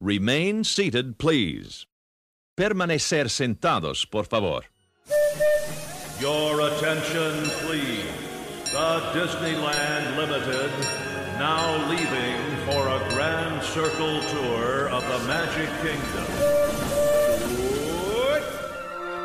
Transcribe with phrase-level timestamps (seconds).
[0.00, 1.86] Remain seated, please.
[2.56, 4.60] Permanecer sentados, por favor.
[6.20, 8.06] Your attention, please.
[8.70, 10.70] The Disneyland Limited
[11.36, 16.26] now leaving for a grand circle tour of the Magic Kingdom.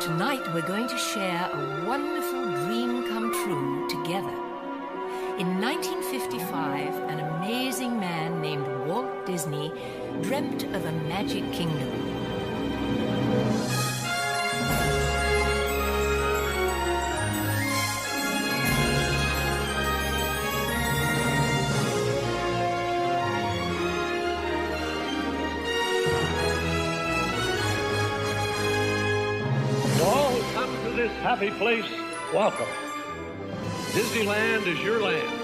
[0.00, 4.36] Tonight we're going to share a wonderful dream come true together.
[5.38, 5.60] In
[6.14, 9.72] 1955, an amazing man named Walt Disney
[10.22, 11.90] dreamt of a magic kingdom.
[30.84, 31.86] To this happy place,
[32.32, 32.66] welcome.
[33.92, 35.43] Disneyland is your land.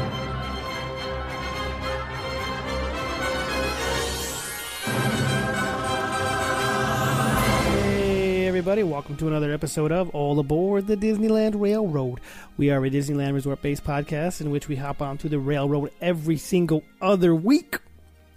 [8.61, 12.19] Everybody, welcome to another episode of All Aboard the Disneyland Railroad.
[12.57, 16.37] We are a Disneyland Resort based podcast in which we hop onto the railroad every
[16.37, 17.79] single other week.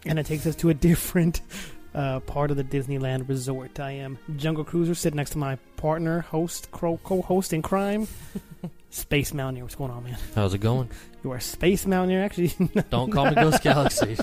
[0.06, 1.42] And it takes us to a different
[1.94, 3.78] uh, part of the Disneyland Resort.
[3.78, 8.08] I am Jungle Cruiser sitting next to my partner, host, co host in crime,
[8.88, 9.64] Space Mountaineer.
[9.64, 10.16] What's going on, man?
[10.34, 10.88] How's it going?
[11.22, 12.54] You are Space Mountaineer, actually.
[12.88, 14.16] Don't call me Ghost Galaxy.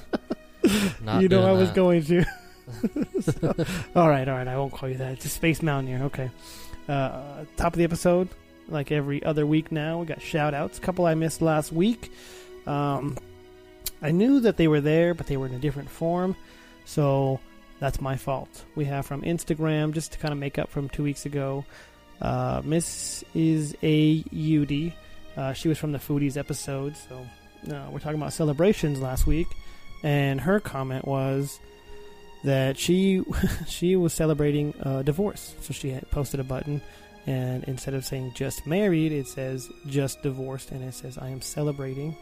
[1.04, 1.76] Not you know I was that.
[1.76, 2.26] going to.
[3.96, 4.48] All right, all right.
[4.48, 5.14] I won't call you that.
[5.14, 6.06] It's a Space Mountaineer.
[6.06, 6.30] Okay.
[6.88, 8.30] Uh, top of the episode,
[8.68, 10.78] like every other week now, we got shout outs.
[10.78, 12.12] A couple I missed last week.
[12.66, 13.18] Um,
[14.02, 16.36] I knew that they were there, but they were in a different form.
[16.86, 17.40] So
[17.80, 18.66] that's my fault.
[18.76, 21.66] We have from Instagram, just to kind of make up from two weeks ago,
[22.22, 24.94] uh, Miss is a UD.
[25.38, 26.96] Uh, she was from the Foodies episode.
[26.98, 27.26] So
[27.74, 29.48] uh, we're talking about celebrations last week.
[30.04, 31.60] And her comment was
[32.44, 33.24] that she
[33.68, 35.54] she was celebrating a divorce.
[35.62, 36.82] So she posted a button,
[37.28, 41.42] and instead of saying just married, it says just divorced, and it says I am
[41.42, 42.16] celebrating.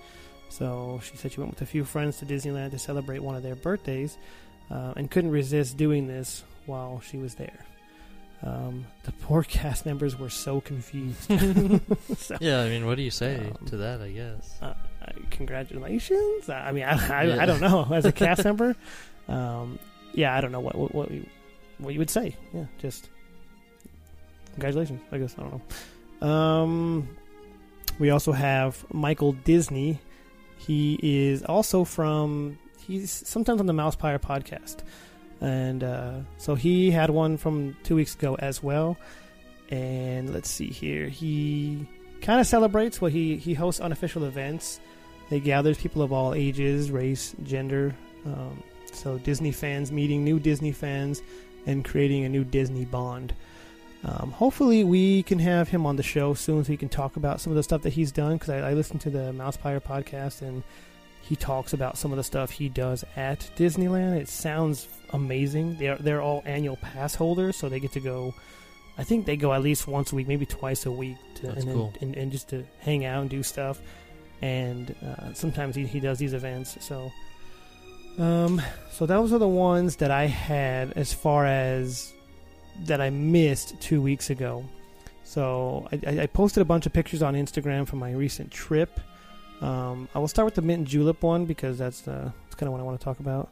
[0.49, 3.43] So she said she went with a few friends to Disneyland to celebrate one of
[3.43, 4.17] their birthdays,
[4.71, 7.65] uh, and couldn't resist doing this while she was there.
[8.41, 11.29] Um, the poor cast members were so confused.
[12.17, 14.01] So, Yeah, I mean, what do you say Um, to that?
[14.01, 14.57] I guess.
[14.61, 16.49] uh, uh, congratulations.
[16.49, 17.41] I mean, I, I, Yeah.
[17.43, 18.75] I don't know as a cast member.
[19.27, 19.77] Um,
[20.13, 21.25] yeah, I don't know what what what you,
[21.77, 22.35] what you would say.
[22.53, 23.09] Yeah, just
[24.53, 25.01] congratulations.
[25.11, 25.61] I guess I don't
[26.21, 26.27] know.
[26.27, 27.09] Um,
[27.99, 29.99] we also have Michael Disney.
[30.57, 32.57] He is also from.
[32.79, 34.77] He's sometimes on the Mouse Pyre podcast,
[35.41, 38.97] and uh, so he had one from two weeks ago as well.
[39.69, 41.07] And let's see here.
[41.07, 41.87] He
[42.21, 44.79] kind of celebrates what he he hosts unofficial events.
[45.29, 47.95] They gathers people of all ages, race, gender.
[48.25, 48.63] Um,
[48.95, 51.21] so Disney fans meeting new Disney fans
[51.65, 53.33] and creating a new Disney bond.
[54.03, 57.41] Um, hopefully, we can have him on the show soon so he can talk about
[57.41, 58.33] some of the stuff that he's done.
[58.37, 60.63] Because I, I listened to the Mouse Pyre podcast and
[61.21, 64.15] he talks about some of the stuff he does at Disneyland.
[64.15, 65.77] It sounds amazing.
[65.77, 68.33] They're they're all annual pass holders, so they get to go.
[68.97, 71.67] I think they go at least once a week, maybe twice a week, to, and,
[71.67, 71.93] then- cool.
[72.01, 73.81] and and just to hang out and do stuff.
[74.41, 76.77] And uh, sometimes he, he does these events.
[76.79, 77.11] So,
[78.19, 82.13] um, so those are the ones that I had as far as
[82.85, 84.63] that I missed two weeks ago.
[85.23, 88.99] So I, I- I posted a bunch of pictures on Instagram from my recent trip.
[89.61, 92.67] Um, I will start with the mint and julep one because that's uh, that's kind
[92.67, 93.49] of what I want to talk about.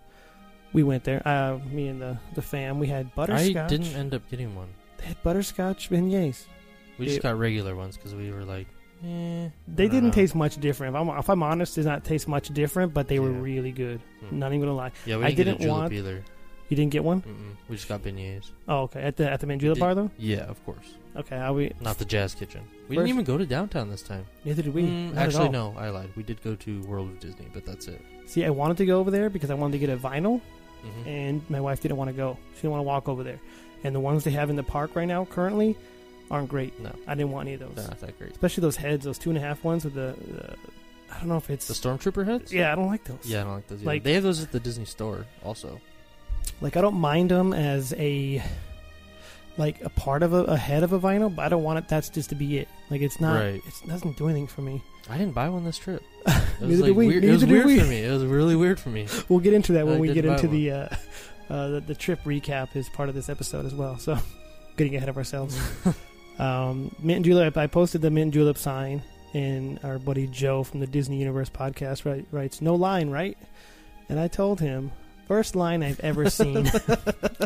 [0.73, 2.79] We went there, uh, me and the the fam.
[2.79, 3.55] We had butterscotch.
[3.57, 4.69] I didn't end up getting one.
[4.97, 6.45] They had butterscotch beignets.
[6.97, 8.67] We just It- got regular ones because we were like,
[9.03, 9.49] eh.
[9.67, 10.11] They didn't know.
[10.11, 10.95] taste much different.
[10.95, 13.99] If I'm, if I'm honest, did not taste much different, but they were really good.
[14.29, 14.39] Hmm.
[14.39, 14.91] Not even gonna lie.
[15.05, 16.23] Yeah, we didn't, get didn't a julep want- either.
[16.69, 17.21] You didn't get one?
[17.21, 17.55] Mm-mm.
[17.69, 18.51] We just got beignets.
[18.67, 19.01] Oh, okay.
[19.01, 20.11] At the at the Did- bar though.
[20.17, 20.95] Yeah, of course.
[21.15, 21.71] Okay, I'll be.
[21.79, 22.61] Not the Jazz Kitchen.
[22.89, 24.25] We First- didn't even go to downtown this time.
[24.43, 24.83] Neither did we.
[24.83, 26.09] Mm, actually, no, I lied.
[26.17, 28.01] We did go to World of Disney, but that's it.
[28.25, 30.41] See, I wanted to go over there because I wanted to get a vinyl,
[30.81, 32.37] hmm and my wife didn't want to go.
[32.55, 33.39] She didn't want to walk over there.
[33.85, 35.77] And the ones they have in the park right now, currently,
[36.31, 36.79] aren't great.
[36.79, 38.31] No, I didn't want any of those, they're not that great.
[38.31, 40.15] especially those heads, those two and a half ones with the.
[40.27, 40.55] the
[41.13, 41.67] I don't know if it's.
[41.67, 42.51] The Stormtrooper heads?
[42.53, 43.19] yeah, I don't like those.
[43.23, 43.79] Yeah, I don't like those.
[43.79, 43.85] Either.
[43.87, 45.79] Like- they have those at the Disney store also.
[46.61, 48.41] Like I don't mind them as a
[49.57, 51.87] like a part of a, a head of a vinyl, but I don't want it.
[51.87, 52.67] That's just to be it.
[52.89, 53.35] Like it's not.
[53.41, 53.61] Right.
[53.67, 54.81] It's, it doesn't do anything for me.
[55.09, 56.03] I didn't buy one this trip.
[56.59, 57.07] It was Neither like did we.
[57.07, 57.23] weird.
[57.23, 57.79] it was did weird we.
[57.79, 58.03] for me.
[58.03, 59.05] It was really weird for me.
[59.29, 60.89] We'll get into that when I we get into the, uh,
[61.51, 63.99] uh, the the trip recap is part of this episode as well.
[63.99, 64.17] So,
[64.75, 65.55] getting ahead of ourselves.
[66.39, 67.57] Um, Mint and Julep.
[67.57, 69.01] I posted the Mint and Julep sign,
[69.33, 73.37] and our buddy Joe from the Disney Universe podcast write, writes, "No line, right?"
[74.09, 74.91] And I told him,
[75.27, 76.69] first line I've ever seen,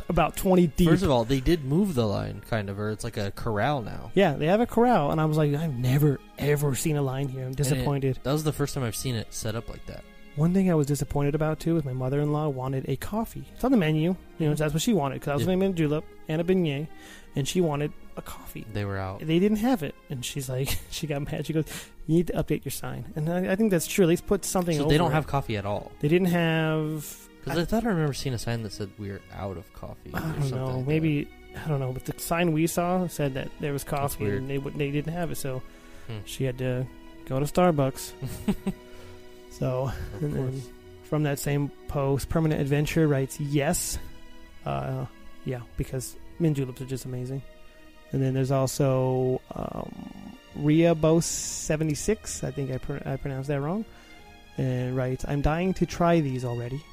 [0.09, 0.89] about twenty deep.
[0.89, 3.81] First of all, they did move the line, kind of, or it's like a corral
[3.81, 4.11] now.
[4.13, 7.27] yeah, they have a corral, and I was like, I've never ever seen a line
[7.29, 7.43] here.
[7.45, 8.19] I'm it- disappointed.
[8.23, 10.03] That was the first time I've seen it set up like that.
[10.37, 13.43] One thing I was disappointed about too is my mother-in-law wanted a coffee.
[13.53, 14.55] It's on the menu, you know.
[14.55, 15.49] That's what she wanted because I was Yeah.
[15.49, 16.87] naming julep and a beignet,
[17.35, 18.65] and she wanted a coffee.
[18.73, 19.19] They were out.
[19.19, 21.45] They didn't have it, and she's like, she got mad.
[21.45, 21.65] She goes,
[22.07, 24.03] "You need to update your sign," and I, I think that's true.
[24.05, 24.77] At least put something.
[24.77, 25.15] So they don't it.
[25.15, 25.91] have coffee at all.
[25.99, 27.17] They didn't have.
[27.43, 30.11] Because I, thought I remember seeing a sign that said we're out of coffee.
[30.13, 30.77] I don't something know.
[30.77, 31.27] like maybe
[31.65, 31.91] I don't know.
[31.91, 35.31] But the sign we saw said that there was coffee, and they they didn't have
[35.31, 35.61] it, so
[36.07, 36.17] Hmm.
[36.25, 36.85] she had to
[37.25, 38.11] go to Starbucks.
[39.51, 39.91] So
[40.21, 40.61] And then
[41.03, 43.99] from that same post, Permanent Adventure writes yes.
[44.65, 45.05] Uh,
[45.45, 47.41] yeah, because mint juleps are just amazing.
[48.11, 52.43] And then there's also um, Riabos76.
[52.43, 53.85] I think I, pr- I pronounced that wrong.
[54.57, 56.83] And writes, I'm dying to try these already.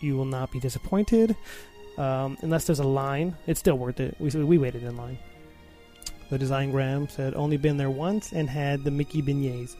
[0.00, 1.36] You will not be disappointed.
[1.96, 4.16] Um, unless there's a line, it's still worth it.
[4.18, 5.18] We, we waited in line.
[6.30, 9.76] The design gram said, only been there once and had the Mickey beignets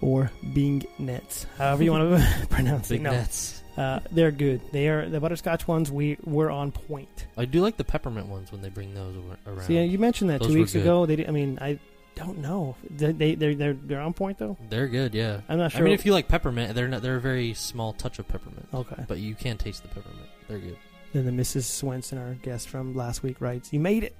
[0.00, 3.02] or Bing Nets, however you want to pronounce Big it.
[3.04, 3.62] No, nets.
[3.76, 4.60] uh, they're good.
[4.72, 5.90] They are the butterscotch ones.
[5.90, 7.26] We were on point.
[7.36, 9.66] I do like the peppermint ones when they bring those ar- around.
[9.66, 10.82] So yeah, you mentioned that Those two were weeks good.
[10.82, 11.06] ago.
[11.06, 11.78] They, did, I mean, I
[12.14, 12.76] don't know.
[12.90, 14.56] They they they're, they're they're on point though.
[14.68, 15.40] They're good, yeah.
[15.48, 15.80] I'm not sure.
[15.80, 18.68] I mean, if you like peppermint, they're not, they're a very small touch of peppermint,
[18.74, 19.04] okay.
[19.06, 20.26] but you can taste the peppermint.
[20.48, 20.76] They're good.
[21.12, 21.62] Then the Mrs.
[21.64, 24.14] Swenson, our guest from last week, writes, "You made it."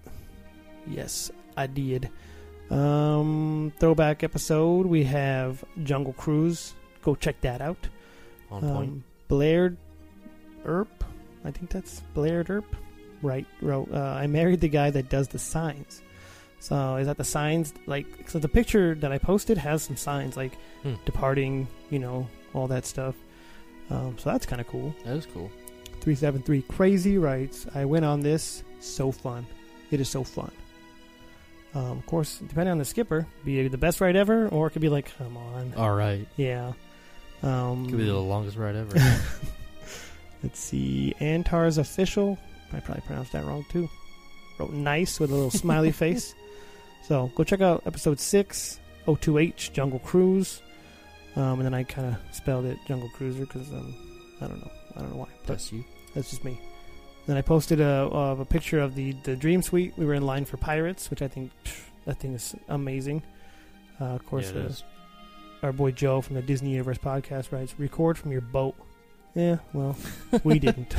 [0.86, 2.08] Yes, I did.
[2.70, 4.86] Um, throwback episode.
[4.86, 6.74] We have Jungle Cruise.
[7.02, 7.88] Go check that out.
[8.50, 8.90] On point.
[8.90, 9.76] Um, Blair
[10.64, 11.04] Earp.
[11.44, 12.64] I think that's Blair Earp.
[13.22, 13.46] Right.
[13.62, 16.02] Wrote, uh, I married the guy that does the signs.
[16.60, 17.72] So is that the signs?
[17.86, 20.94] Like, so the picture that I posted has some signs like Hmm.
[21.04, 23.14] departing, you know, all that stuff.
[23.90, 24.94] Um, so that's kind of cool.
[25.04, 25.50] That is cool.
[26.00, 28.62] 373 Crazy writes, I went on this.
[28.80, 29.46] So fun.
[29.90, 30.50] It is so fun.
[31.74, 34.82] Um, of course, depending on the skipper, be the best ride ever, or it could
[34.82, 35.74] be like, come on.
[35.76, 36.26] All right.
[36.36, 36.72] Yeah.
[37.42, 38.96] Um, Could be the longest ride ever.
[40.42, 41.14] Let's see.
[41.20, 42.38] Antar's official.
[42.72, 43.88] I probably pronounced that wrong too.
[44.58, 46.34] Wrote nice with a little smiley face.
[47.04, 50.62] So go check out episode six, O2H Jungle Cruise.
[51.36, 53.94] Um, and then I kind of spelled it Jungle Cruiser because um,
[54.40, 54.70] I don't know.
[54.96, 55.28] I don't know why.
[55.42, 55.84] But Bless you.
[56.14, 56.60] that's just me.
[57.28, 59.92] Then I posted a, a picture of the, the Dream Suite.
[59.96, 63.22] We were in line for Pirates, which I think pff, that thing is amazing.
[64.00, 64.82] Uh, of course, Yeah, it uh, is.
[65.62, 68.74] our boy Joe from the Disney Universe podcast writes, "Record from your boat."
[69.34, 69.94] Yeah, well,
[70.42, 70.96] we didn't.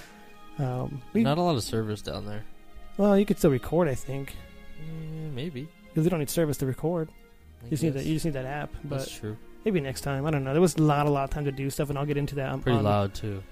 [0.58, 2.44] um, we, Not a lot of service down there.
[2.96, 4.34] well, you could still record, I think,
[5.34, 5.68] maybe.
[5.88, 7.10] because we don't need service to record.
[7.60, 8.04] I You just need that.
[8.06, 8.70] You just need that app.
[8.84, 9.36] But That's true.
[9.64, 10.24] maybe next time.
[10.26, 10.52] I don't know.
[10.52, 12.36] There was a lot, a lot of time to do stuff, and I'll get into
[12.36, 12.48] that.
[12.50, 13.42] on- Pretty on- loud too.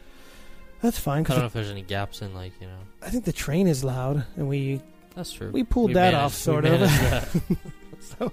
[0.84, 2.78] That's fine I don't know if there's any gaps in like you know.
[3.00, 4.82] I think the train is loud, and we
[5.16, 5.50] That's true.
[5.50, 6.78] we pulled We that managed- off, sort of.
[8.00, 8.26] so,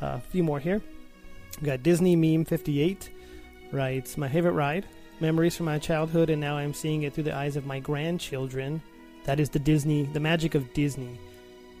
[0.00, 0.80] uh, a few more here.
[1.60, 3.10] We got Disney Meme 58
[3.72, 4.86] writes, My favorite ride,
[5.18, 8.80] memories from my childhood, and now I'm seeing it through the eyes of my grandchildren.
[9.24, 11.18] That is the Disney, the magic of Disney.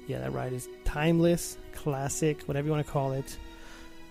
[0.08, 3.38] Yeah, that ride is timeless, classic, whatever you want to call it.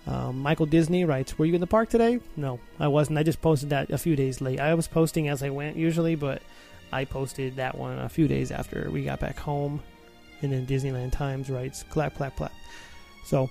[0.08, 2.20] Um, Michael Disney writes, Were you in the park today?
[2.38, 3.20] No, I wasn't.
[3.20, 4.60] I just posted that a few days late.
[4.60, 6.42] I was posting as I went usually, but
[6.94, 9.82] I posted that one a few days after we got back home.
[10.42, 12.54] And then Disneyland Times writes, Clap, clap, clap.
[13.26, 13.50] So,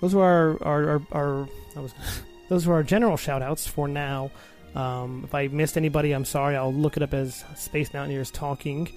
[0.00, 1.94] those were our, our, our, our I was,
[2.50, 4.30] those were our general shout outs for now.
[4.74, 6.56] Um, if I missed anybody, I'm sorry.
[6.56, 8.90] I'll look it up as Space Mountaineers Talking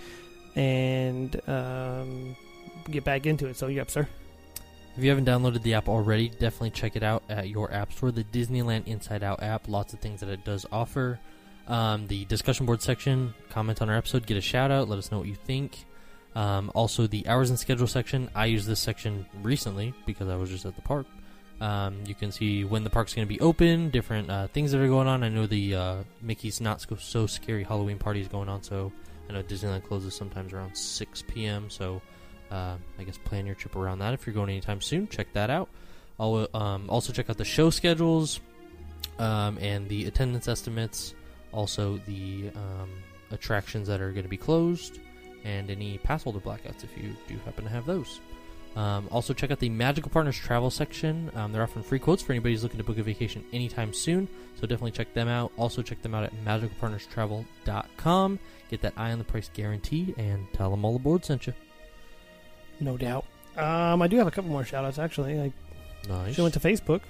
[0.56, 2.36] and um,
[2.90, 3.56] get back into it.
[3.56, 4.10] So, yep, sir.
[4.98, 8.12] If you haven't downloaded the app already, definitely check it out at your app store.
[8.12, 11.20] The Disneyland Inside Out app, lots of things that it does offer.
[11.68, 15.12] Um, the discussion board section, comment on our episode, get a shout out, let us
[15.12, 15.84] know what you think.
[16.34, 18.30] Um, also, the hours and schedule section.
[18.36, 21.08] I used this section recently because I was just at the park.
[21.60, 24.80] Um, you can see when the park's going to be open, different uh, things that
[24.80, 25.24] are going on.
[25.24, 28.94] I know the uh, Mickey's Not So, so Scary Halloween party is going on, so
[29.30, 31.70] I know Disneyland closes sometimes around 6 p.m.
[31.70, 32.02] So
[32.52, 35.08] uh, I guess plan your trip around that if you're going anytime soon.
[35.08, 35.70] Check that out.
[36.20, 38.40] I'll um, also check out the show schedules
[39.20, 41.14] um, and the attendance estimates.
[41.52, 42.90] Also the um,
[43.32, 45.00] attractions that are going to be closed
[45.44, 48.20] and any pass holder blackouts if you do happen to have those.
[48.76, 51.32] Um, also, check out the Magical Partners travel section.
[51.34, 54.28] Um, they're offering free quotes for anybody who's looking to book a vacation anytime soon.
[54.56, 55.54] So definitely check them out.
[55.58, 58.40] Also, check them out at magicalpartnerstravel.com.
[58.70, 61.54] Get that eye on the price guarantee and tell them all aboard sent you.
[62.80, 63.26] No doubt.
[63.58, 65.40] Um, I do have a couple more shout outs, actually.
[65.40, 65.52] I
[66.08, 66.36] Nice.
[66.36, 67.02] She went to Facebook.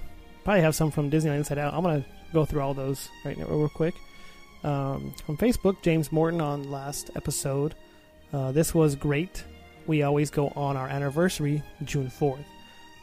[0.43, 1.73] Probably have some from Disneyland Inside Out.
[1.73, 3.95] I'm gonna go through all those right now, real quick.
[4.63, 7.75] Um, from Facebook, James Morton on last episode.
[8.33, 9.43] Uh, this was great.
[9.87, 12.45] We always go on our anniversary, June 4th.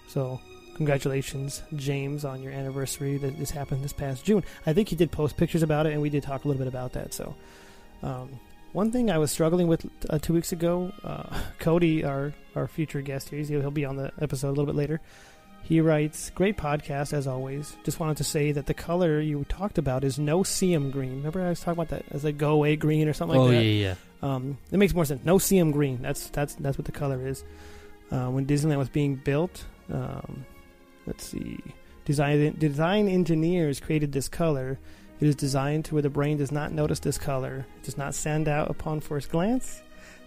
[0.09, 0.41] So,
[0.77, 3.17] congratulations, James, on your anniversary.
[3.19, 4.43] That this happened this past June.
[4.67, 6.69] I think he did post pictures about it, and we did talk a little bit
[6.69, 7.15] about that.
[7.15, 7.35] So,
[8.03, 8.41] um,
[8.73, 13.01] one thing I was struggling with uh, two weeks ago, uh, Cody, our our future
[13.01, 15.01] guest here, he'll be on the episode a little bit later.
[15.63, 17.77] He writes, Great podcast as always.
[17.85, 21.17] Just wanted to say that the color you talked about is no CM green.
[21.17, 23.57] Remember I was talking about that as a go away green or something like that?
[23.57, 23.95] oh, yeah, yeah.
[24.23, 25.25] Um, it makes more sense.
[25.25, 26.03] No CM green.
[26.03, 27.45] That's that's that's what the color is.
[28.11, 30.45] Uh, when Disneyland was being built, um,
[31.07, 31.59] let's see,
[32.05, 34.79] design design engineers created this color.
[35.21, 37.65] It is designed to where the brain does not notice this color.
[37.77, 39.83] It does not stand out upon first glance.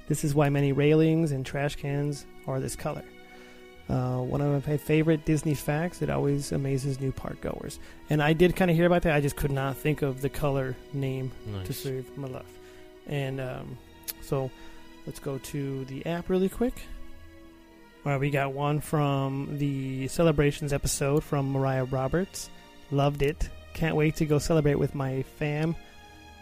[0.07, 3.03] This is why many railings and trash cans are this color.
[3.89, 6.01] Uh, one of my favorite Disney facts.
[6.01, 7.79] It always amazes new park goers.
[8.09, 9.13] And I did kind of hear about that.
[9.13, 11.77] I just could not think of the color name to Nice.
[11.77, 12.59] save my life.
[13.07, 13.77] And um,
[14.21, 14.49] so
[15.05, 16.73] let's go to the app really quick.
[18.05, 22.49] All right, we got one from the celebrations episode from Mariah Roberts.
[22.91, 23.49] Loved it.
[23.75, 25.75] Can't wait to go celebrate with my fam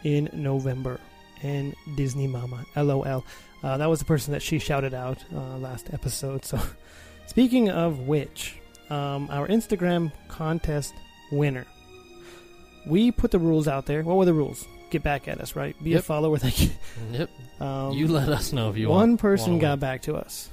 [0.05, 0.99] in November.
[1.41, 2.63] And Disney Mama.
[2.77, 3.25] LOL.
[3.61, 6.45] Uh, that was the person that she shouted out uh, last episode.
[6.45, 6.57] So,
[7.27, 8.55] speaking of which,
[8.89, 10.93] um, our Instagram contest
[11.33, 11.65] winner.
[12.87, 14.03] We put the rules out there.
[14.03, 14.65] What were the rules?
[14.89, 15.75] Get back at us, right?
[15.83, 16.03] Be a Yep.
[16.03, 16.37] follower.
[16.37, 16.57] Like,
[17.11, 17.29] Yep.
[17.59, 19.19] um, you let us know if you one want.
[19.21, 19.79] person got win.
[19.79, 20.49] back to us.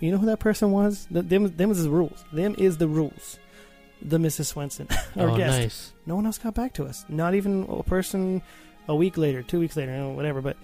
[0.00, 1.06] You know who that person was?
[1.10, 2.24] The, them, them is the rules.
[2.32, 3.38] Them is the rules.
[4.04, 4.46] The Mrs.
[4.46, 5.58] Swenson, our oh, guest.
[5.58, 5.92] nice.
[6.04, 7.06] No one else got back to us.
[7.08, 8.42] Not even a person
[8.86, 10.42] a week later, two weeks later, whatever.
[10.42, 10.56] But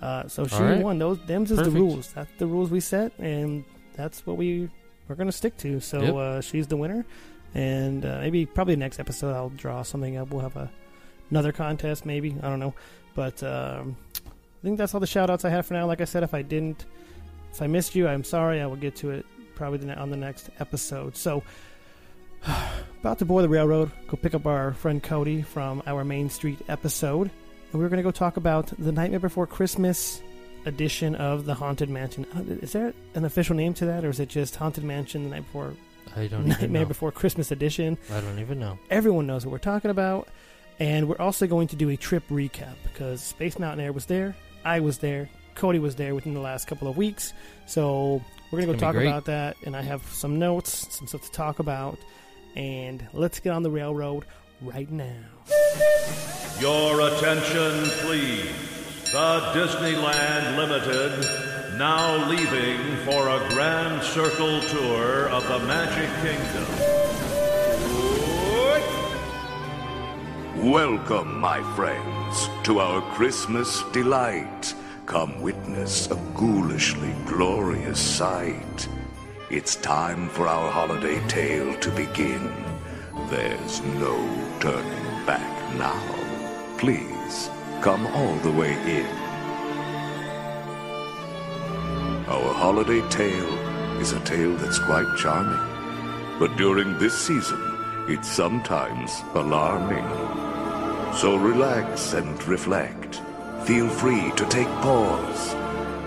[0.00, 0.82] uh, so she right.
[0.82, 0.98] won.
[0.98, 2.12] Those them's is the rules.
[2.12, 4.70] That's the rules we set, and that's what we
[5.08, 5.80] we're gonna stick to.
[5.80, 6.14] So Yep.
[6.14, 7.04] uh, she's the winner,
[7.54, 10.30] and uh, maybe probably next episode I'll draw something up.
[10.30, 10.70] We'll have a
[11.30, 12.74] another contest, maybe I don't know,
[13.14, 15.86] but um, I think that's all the shout outs I have for now.
[15.86, 16.84] Like I said, if I didn't,
[17.52, 18.60] if I missed you, I'm sorry.
[18.60, 21.16] I will get to it probably the, on the next episode.
[21.16, 21.42] So.
[23.00, 26.58] About to board the railroad, go pick up our friend Cody from our Main Street
[26.68, 27.30] episode,
[27.72, 30.22] and we're going to go talk about the Nightmare Before Christmas
[30.64, 32.26] edition of the Haunted Mansion.
[32.34, 35.30] Uh, Is there an official name to that, or is it just Haunted Mansion the
[35.30, 35.74] Night Before
[36.16, 36.86] I don't even Nightmare.
[36.86, 37.98] Before Christmas edition?
[38.10, 38.78] I don't even know.
[38.90, 40.28] Everyone knows what we're talking about,
[40.78, 44.34] and we're also going to do a trip recap because Space Mountaineer was there,
[44.64, 47.34] I was there, Cody was there within the last couple of weeks,
[47.66, 51.22] so we're going to go talk about that, and I have some notes, some stuff
[51.22, 51.98] to talk about,
[52.54, 54.24] and let's get on the railroad
[54.60, 55.24] right now.
[56.60, 58.50] Your attention, please.
[59.12, 66.94] The Disneyland Limited now leaving for a grand circle tour of the Magic Kingdom.
[70.70, 74.74] Welcome, my friends, to our Christmas delight.
[75.06, 78.88] Come witness a ghoulishly glorious sight.
[79.56, 82.52] It's time for our holiday tale to begin.
[83.30, 84.16] There's no
[84.58, 86.02] turning back now.
[86.76, 89.06] Please, come all the way in.
[92.26, 93.54] Our holiday tale
[94.00, 96.40] is a tale that's quite charming.
[96.40, 97.62] But during this season,
[98.08, 100.08] it's sometimes alarming.
[101.14, 103.22] So relax and reflect.
[103.66, 105.54] Feel free to take pause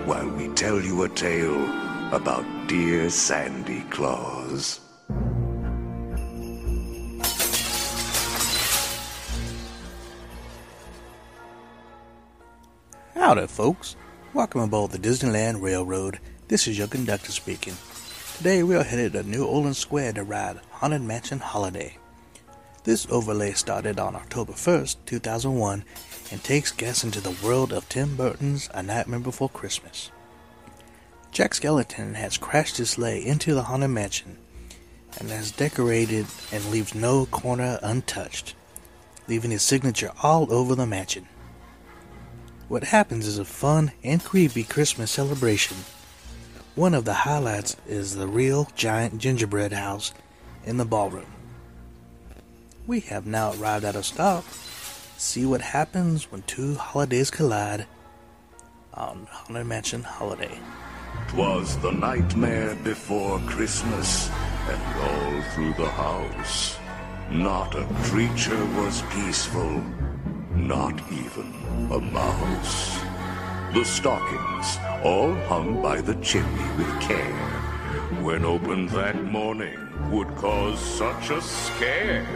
[0.04, 4.80] while we tell you a tale about dear Sandy Claus.
[13.14, 13.96] Howdy, folks.
[14.32, 16.18] Welcome aboard the Disneyland Railroad.
[16.48, 17.74] This is your conductor speaking.
[18.38, 21.98] Today we are headed to New Orleans Square to ride Haunted Mansion Holiday.
[22.84, 25.84] This overlay started on October 1st, 2001,
[26.30, 30.10] and takes guests into the world of Tim Burton's A Nightmare Before Christmas.
[31.32, 34.38] Jack Skellington has crashed his sleigh into the Haunted Mansion
[35.18, 38.54] and has decorated and leaves no corner untouched,
[39.26, 41.28] leaving his signature all over the mansion.
[42.68, 45.78] What happens is a fun and creepy Christmas celebration.
[46.74, 50.12] One of the highlights is the real giant gingerbread house
[50.64, 51.26] in the ballroom.
[52.86, 54.44] We have now arrived at a stop.
[55.16, 57.86] See what happens when two holidays collide
[58.94, 60.58] on Haunted Mansion Holiday.
[61.28, 64.30] 'Twas the nightmare before Christmas,
[64.68, 66.78] and all through the house.
[67.30, 69.82] Not a creature was peaceful,
[70.54, 71.52] not even
[71.92, 73.00] a mouse.
[73.74, 77.48] The stockings all hung by the chimney with care.
[78.22, 79.78] When opened that morning,
[80.10, 82.26] would cause such a scare.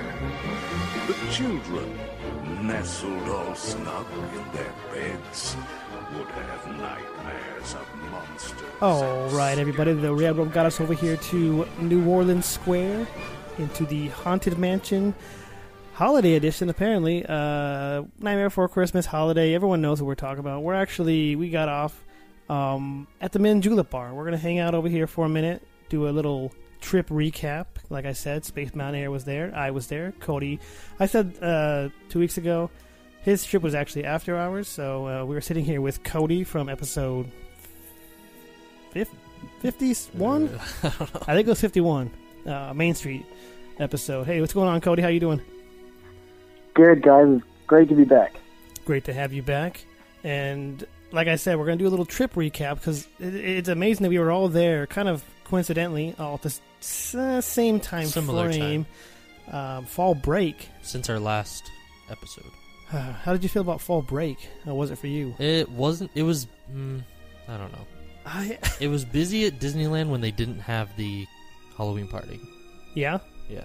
[1.06, 1.98] The children,
[2.62, 5.56] nestled all snug in their beds,
[6.16, 8.68] would have nightmares of monsters.
[8.80, 9.92] All right, everybody.
[9.92, 13.06] The railroad got us over here to New Orleans Square,
[13.58, 15.14] into the Haunted Mansion
[15.94, 16.68] Holiday Edition.
[16.68, 19.54] Apparently, uh, Nightmare Before Christmas holiday.
[19.54, 20.62] Everyone knows what we're talking about.
[20.62, 22.04] We're actually we got off
[22.48, 24.14] um, at the Mint Julep Bar.
[24.14, 27.66] We're gonna hang out over here for a minute, do a little trip recap.
[27.88, 29.52] Like I said, Space Mountaineer was there.
[29.54, 30.12] I was there.
[30.20, 30.60] Cody.
[30.98, 32.70] I said uh, two weeks ago.
[33.22, 36.68] His trip was actually after hours, so uh, we were sitting here with Cody from
[36.68, 37.30] episode
[38.90, 39.08] fif-
[39.60, 40.48] 51?
[40.82, 40.88] I
[41.34, 42.10] think it was 51.
[42.46, 43.24] Uh, Main Street
[43.78, 44.24] episode.
[44.26, 45.02] Hey, what's going on, Cody?
[45.02, 45.40] How you doing?
[46.74, 47.26] Good, guys.
[47.28, 48.34] It's great to be back.
[48.84, 49.84] Great to have you back.
[50.24, 53.68] And like I said, we're going to do a little trip recap because it, it's
[53.68, 57.78] amazing that we were all there, kind of coincidentally, all at the s- uh, same
[57.78, 58.86] time Similar frame.
[59.50, 60.68] Um, fall break.
[60.82, 61.70] Since our last
[62.10, 62.50] episode, Uh,
[63.24, 64.38] how did you feel about fall break?
[64.64, 65.34] How was it for you?
[65.38, 66.10] it wasn't.
[66.14, 66.46] It was.
[66.74, 67.02] Mm,
[67.48, 67.86] I don't know.
[68.24, 71.26] I It was busy at Disneyland when they didn't have the
[71.76, 72.40] Halloween party.
[72.94, 73.18] yeah.
[73.48, 73.64] Yeah.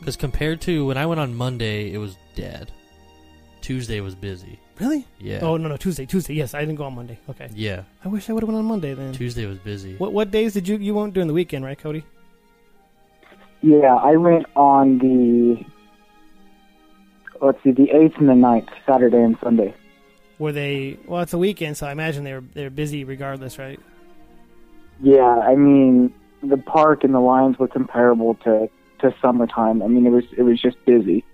[0.00, 2.70] Because compared to when I went on Monday, it was dead.
[3.62, 4.58] Tuesday was busy.
[4.78, 5.06] Really?
[5.18, 5.38] Yeah.
[5.42, 6.34] Oh no no Tuesday Tuesday.
[6.34, 7.18] Yes, I didn't go on Monday.
[7.30, 7.48] Okay.
[7.54, 7.82] Yeah.
[8.04, 9.12] I wish I would have went on Monday then.
[9.12, 9.96] Tuesday was busy.
[9.96, 12.04] What what days did you you went during the weekend, right, Cody?
[13.62, 15.64] Yeah, I went on the
[17.42, 19.74] let's see, the eighth and the 9th, Saturday and Sunday.
[20.38, 20.98] Were they?
[21.06, 23.80] Well, it's a weekend, so I imagine they were they're busy regardless, right?
[25.02, 26.12] Yeah, I mean
[26.42, 28.68] the park and the lines were comparable to
[29.00, 29.82] to summertime.
[29.82, 31.24] I mean it was it was just busy.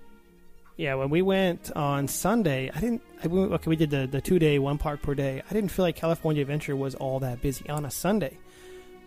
[0.75, 3.01] Yeah, when we went on Sunday, I didn't.
[3.23, 5.41] I, we- okay, we did the the two day one park per day.
[5.49, 8.37] I didn't feel like California Adventure was all that busy on a Sunday,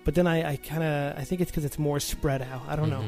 [0.04, 2.62] but then I, I kind of I think it's because it's more spread out.
[2.68, 2.90] I don't Mhm.
[2.90, 3.04] know.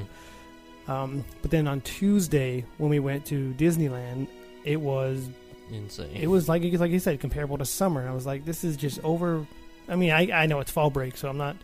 [0.88, 4.26] Um, but then on Tuesday when we went to Disneyland,
[4.64, 5.28] it was
[5.70, 6.16] Insane.
[6.16, 8.08] it was like like you said comparable to summer.
[8.08, 9.46] I was like, this is just over.
[9.88, 11.56] I mean, I I know it's fall break, so I'm not.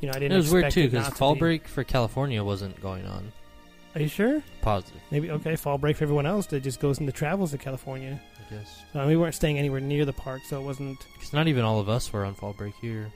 [0.00, 0.32] You know, I didn't.
[0.32, 1.40] It was weird too because to fall be.
[1.40, 3.32] break for California wasn't going on.
[3.94, 4.42] Are you sure?
[4.60, 5.54] Positive, Maybe okay.
[5.56, 8.20] Fall break for everyone else that just goes into travels to California.
[8.50, 8.82] I guess.
[8.94, 10.98] Uh, we weren't staying anywhere near the park, so it wasn't.
[11.14, 13.12] Because not even all of us were on fall break here.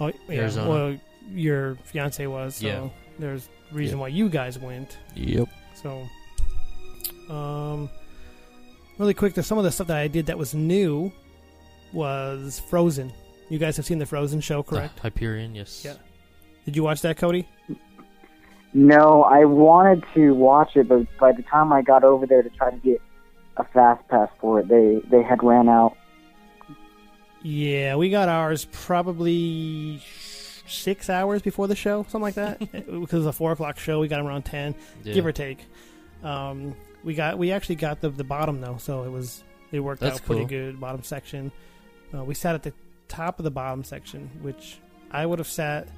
[0.00, 0.40] Oh, yeah.
[0.40, 0.68] Arizona.
[0.68, 0.96] Well,
[1.30, 2.88] your fiance was, so Yeah.
[3.20, 4.02] there's reason Yeah.
[4.02, 4.98] why you guys went.
[5.14, 5.48] Yep.
[5.74, 6.06] So,
[7.32, 7.88] um,
[8.98, 11.10] really quick, there's some of the stuff that I did that was new
[11.92, 13.12] was Frozen.
[13.48, 14.98] You guys have seen the Frozen show, correct?
[15.00, 15.82] Hyperion, yes.
[15.84, 15.94] Yeah.
[16.64, 17.46] Did you watch that, Cody?
[18.74, 22.48] No, I wanted to watch it, but by the time I got over there to
[22.50, 23.02] try to get
[23.58, 25.94] a fast pass for it, they they had ran out.
[27.42, 30.00] Yeah, we got ours probably
[30.78, 32.58] six hours before the show, something like that.
[32.72, 34.74] because it was a four o'clock show, we got them around ten.
[35.04, 35.14] Yeah.
[35.14, 35.64] give or take.
[36.22, 40.00] Um, we got we actually got the the bottom though, so it was it worked
[40.00, 40.80] That's out pretty good.
[40.80, 41.50] Bottom section.
[42.14, 42.72] Uh, we sat at the
[43.08, 44.78] top of the bottom section, which
[45.10, 45.88] I would have sat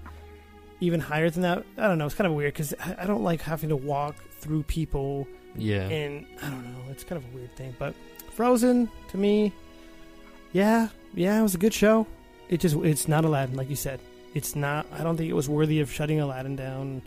[0.81, 1.65] even higher than that.
[1.77, 2.07] I don't know.
[2.07, 5.89] It's kind of weird because I, I don't like having to walk through people, Yeah.
[5.89, 6.91] and I don't know.
[6.91, 7.75] It's kind of a weird thing.
[7.79, 7.95] But
[8.33, 9.53] Frozen to me,
[10.53, 12.07] yeah, yeah, it was a good show.
[12.49, 14.01] It just it's not Aladdin, like you said.
[14.35, 14.87] It's not.
[14.93, 17.03] I don't think it was worthy of shutting Aladdin down.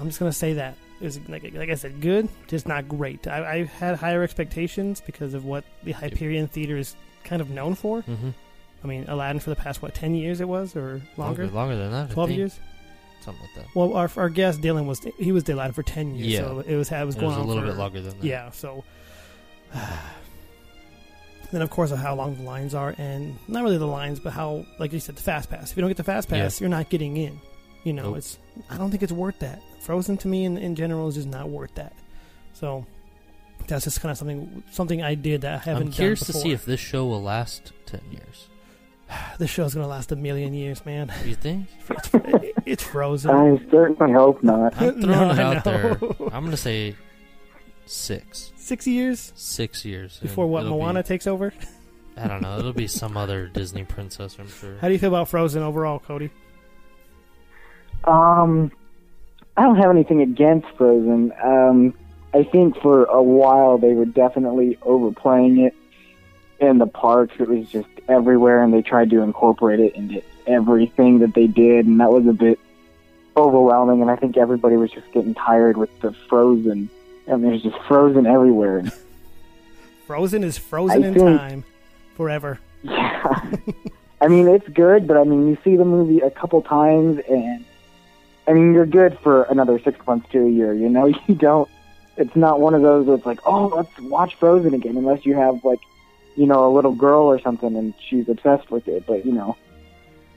[0.00, 3.26] I'm just gonna say that it was like, like I said, good, just not great.
[3.26, 7.74] I, I had higher expectations because of what the Hyperion Theater is kind of known
[7.74, 8.00] for.
[8.02, 8.30] hmm
[8.82, 11.76] I mean, Aladdin for the past what ten years it was or longer, Longer, longer
[11.76, 12.10] than that.
[12.12, 12.58] Twelve years.
[13.20, 13.74] Something like that.
[13.74, 16.40] Well, our our guest Dylan was he was Aladdin for ten years, Yeah.
[16.42, 18.18] so it was it was It going was a on little for, bit longer than
[18.20, 18.24] that.
[18.26, 18.84] Yeah, so.
[21.52, 24.32] then of course of how long the lines are, and not really the lines, but
[24.32, 25.70] how, like you said, the fast pass.
[25.70, 27.40] If you don't get the fast pass, you're not getting in.
[27.84, 28.18] You know, Nope.
[28.18, 28.38] it's.
[28.68, 29.62] I don't think it's worth that.
[29.80, 31.94] Frozen to me, in, in general, is just not worth that.
[32.52, 32.84] So,
[33.66, 35.88] that's just kind of something something I did that I haven't.
[35.88, 38.48] I'm curious done to see if this show will last 10 years.
[39.38, 41.12] this show's gonna last a million years, man.
[41.24, 41.66] You think?
[41.90, 42.10] It's,
[42.66, 43.30] it's Frozen.
[43.30, 44.76] I certainly hope not.
[44.80, 45.92] I'm No, it I out there.
[45.92, 46.96] I'm going to say
[47.86, 48.52] six.
[48.68, 50.18] Six years Six years.
[50.18, 51.54] before and what it'll Moana Be, takes over.
[52.18, 52.58] I don't know.
[52.58, 54.76] It'll be some other Disney princess, I'm sure.
[54.78, 56.28] How do you feel about Frozen overall, Cody?
[58.04, 58.70] Um,
[59.56, 61.32] I don't have anything against Frozen.
[61.42, 61.94] Um,
[62.34, 65.74] I think for a while they were definitely overplaying it
[66.60, 67.36] in the parks.
[67.38, 71.86] It was just everywhere, and they tried to incorporate it into everything that they did,
[71.86, 72.58] and that was a bit
[73.34, 74.02] overwhelming.
[74.02, 76.90] And I think everybody was just getting tired with the Frozen.
[77.28, 78.84] And there's just Frozen everywhere.
[80.06, 81.64] Frozen is frozen I in think- time,
[82.16, 82.58] forever.
[82.82, 83.50] Yeah.
[84.20, 87.64] I mean, it's good, but I mean, you see the movie a couple times, and
[88.48, 90.72] I mean, you're good for another six months to a year.
[90.72, 91.68] You know, you don't.
[92.16, 95.34] It's not one of those where it's like, oh, let's watch Frozen again, unless you
[95.36, 95.78] have like,
[96.36, 99.04] you know, a little girl or something, and she's obsessed with it.
[99.06, 99.56] But you know,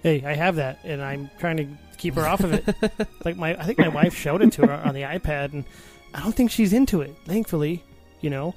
[0.03, 2.75] Hey, I have that, and I'm trying to keep her off of it.
[3.23, 5.63] like my, I think my wife showed it to her on the iPad, and
[6.13, 7.15] I don't think she's into it.
[7.25, 7.83] Thankfully,
[8.19, 8.53] you know.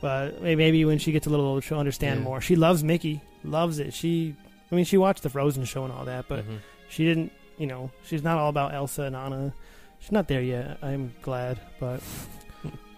[0.00, 2.24] But maybe when she gets a little older, she'll understand Yeah.
[2.24, 2.40] more.
[2.40, 3.94] She loves Mickey, loves it.
[3.94, 4.34] She,
[4.70, 6.58] I mean, she watched the Frozen show and all that, but Mhm.
[6.88, 7.32] she didn't.
[7.58, 9.54] You know, she's not all about Elsa and Anna.
[10.00, 10.78] She's not there yet.
[10.82, 12.02] I'm glad, but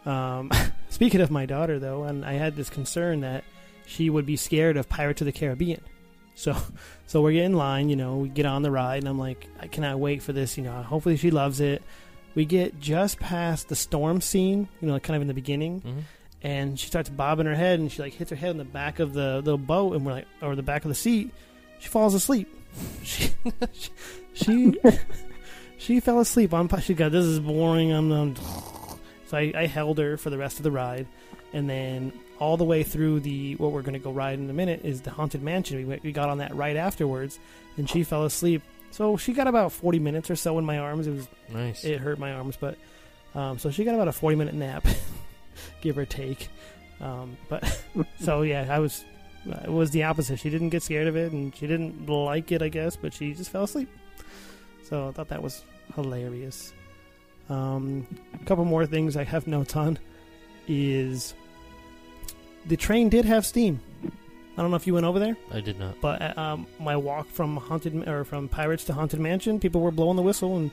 [0.06, 0.50] um,
[0.88, 3.44] speaking of my daughter, though, and I had this concern that
[3.86, 5.80] she would be scared of Pirates of the Caribbean.
[6.34, 6.56] So,
[7.06, 7.88] so we get in line.
[7.88, 10.56] You know, we get on the ride, and I'm like, I cannot wait for this.
[10.56, 11.82] You know, hopefully she loves it.
[12.36, 14.68] We get just past the storm scene.
[14.80, 16.02] You know, kind of in the beginning, Mhm.
[16.42, 19.00] and she starts bobbing her head, and she like hits her head on the back
[19.00, 21.32] of the little boat, and we're like, or the back of the seat.
[21.80, 22.48] She falls asleep.
[23.02, 23.30] She,
[24.34, 24.74] she,
[25.78, 26.68] she fell asleep on.
[26.80, 27.90] She got this is boring.
[27.92, 28.36] I'm, I'm
[29.26, 31.06] so I, I held her for the rest of the ride,
[31.52, 34.52] and then all the way through the what we're going to go ride in a
[34.52, 35.78] minute is the haunted mansion.
[35.78, 37.38] We went, we got on that right afterwards,
[37.78, 38.62] and she fell asleep.
[38.96, 41.06] So she got about 40 minutes or so in my arms.
[41.06, 41.84] It was Nice.
[41.84, 42.78] it hurt my arms, but
[43.34, 44.86] um, so she got about a 40 minute nap,
[45.82, 46.48] give or take.
[47.02, 47.78] Um, but
[48.20, 49.04] so yeah, I was
[49.44, 50.38] it was the opposite.
[50.38, 53.34] She didn't get scared of it, and she didn't like it, I guess, but she
[53.34, 53.90] just fell asleep.
[54.88, 55.62] So I thought that was
[55.94, 56.72] hilarious.
[57.50, 58.06] Um,
[58.40, 59.98] a couple more things I have notes on
[60.66, 61.34] is
[62.64, 63.80] the train did have steam.
[64.56, 66.00] I don't know if you went over there, I did not.
[66.00, 69.90] but uh, um, my walk from haunted or from Pirates to Haunted Mansion, people were
[69.90, 70.70] blowing the whistle and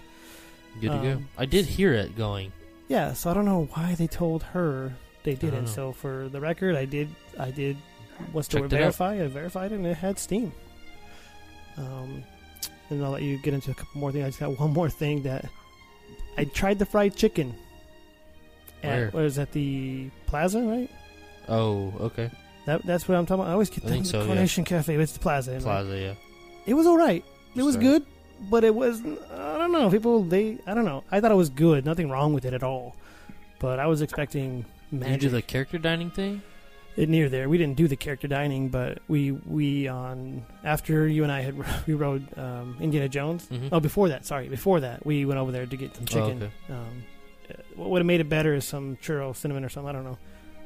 [0.82, 1.12] Good to go.
[1.14, 2.52] Um, I did hear it going.
[2.88, 4.94] Yeah, so I don't know why they told her
[5.24, 5.66] they don't didn't.
[5.66, 5.70] know.
[5.72, 7.10] So for the record, I did.
[7.40, 7.78] I did.
[8.32, 8.80] Was to Checked it out.
[8.80, 9.22] verify.
[9.24, 10.52] I verified it, and it had Steam.
[11.78, 12.24] Um,
[12.90, 14.26] and I'll let you get into a couple more things.
[14.26, 15.46] I just got one more thing that
[16.38, 17.54] I tried the fried chicken.
[18.82, 19.12] Where?
[19.16, 20.90] At the Plaza, right?
[21.48, 22.30] Oh, okay.
[22.66, 23.50] That, that's what I'm talking about.
[23.50, 24.26] I always get I the think so, yeah.
[24.28, 24.96] Coronation Cafe.
[24.96, 25.52] It's the Plaza.
[25.54, 26.14] like, Plaza, yeah.
[26.66, 27.24] it was all right.
[27.56, 27.86] It was Sorry.
[27.86, 28.06] good,
[28.50, 29.90] but it was I don't know.
[29.90, 31.04] People they I don't know.
[31.12, 31.86] I thought it was good.
[31.86, 32.96] Nothing wrong with it at all.
[33.60, 35.22] But I was expecting Did you magic.
[35.22, 36.42] do the character dining thing?
[36.96, 37.50] it near there.
[37.50, 41.56] We didn't do the character dining, but we we on after you and I had
[41.88, 43.48] we rode um, Indiana Jones.
[43.52, 43.70] Mhm.
[43.72, 46.52] Oh, before that, sorry, before that, we went over there to get some Oh, chicken.
[46.70, 47.04] um,
[47.50, 49.90] uh, what would have made it better is some churro, cinnamon, or something.
[49.90, 50.20] I don't know.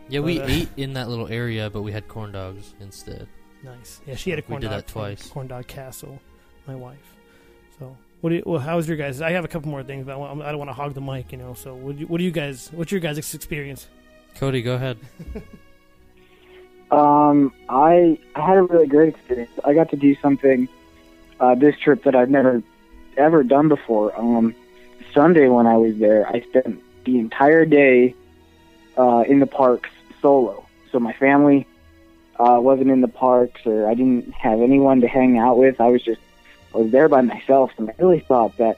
[0.10, 3.28] Yeah, we But, uh, ate in that little area, but we had corn dogs instead.
[3.64, 4.02] Nice.
[4.06, 4.78] Yeah, she had a We corn did dog.
[4.86, 5.28] that twice.
[5.30, 6.20] Corn dog castle.
[6.68, 6.98] My wife.
[7.80, 9.22] So, what do you, well, how's your guys?
[9.22, 11.02] I have a couple more things, but I, want, I don't want to hog the
[11.02, 11.54] mic, you know.
[11.54, 12.70] So, what do you, what do you guys?
[12.74, 13.88] What's your guys' experience?
[14.36, 14.98] Cody, go ahead.
[16.90, 19.52] Um, I I had a really great experience.
[19.66, 20.70] I got to do something
[21.40, 22.64] uh, this trip that I've never
[23.18, 24.18] ever done before.
[24.18, 24.56] Um,
[25.14, 28.16] Sunday when I was there, I spent the entire day
[28.98, 29.90] uh, in the parks
[30.28, 30.66] solo.
[30.92, 31.66] So my family
[32.38, 35.80] uh, wasn't in the parks, or I didn't have anyone to hang out with.
[35.80, 36.20] I was just
[36.76, 38.78] I was there by myself, and I really thought that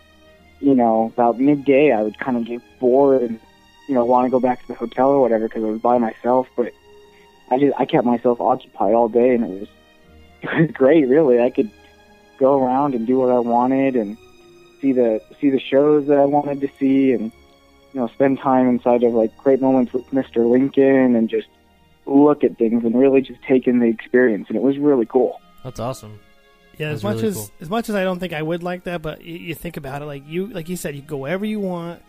[0.60, 3.40] you know about midday I would kind of get bored and
[3.88, 5.98] you know want to go back to the hotel or whatever because I was by
[5.98, 6.72] myself, but
[7.50, 9.70] I just I kept myself occupied all day, and it was
[10.44, 11.08] it was great.
[11.08, 11.72] Really, I could
[12.38, 14.18] go around and do what I wanted, and
[14.82, 17.32] see the see the shows that I wanted to see, and
[17.94, 20.50] you know spend time inside of like great moments with Mr.
[20.50, 21.48] Lincoln, and just
[22.06, 25.40] look at things and really just take in the experience, and it was really cool.
[25.64, 26.20] That's awesome.
[26.78, 27.52] Yeah, as much really as cool.
[27.60, 30.02] as much as I don't think I would like that, but you, you think about
[30.02, 32.02] it, like you like you said, you go wherever you want,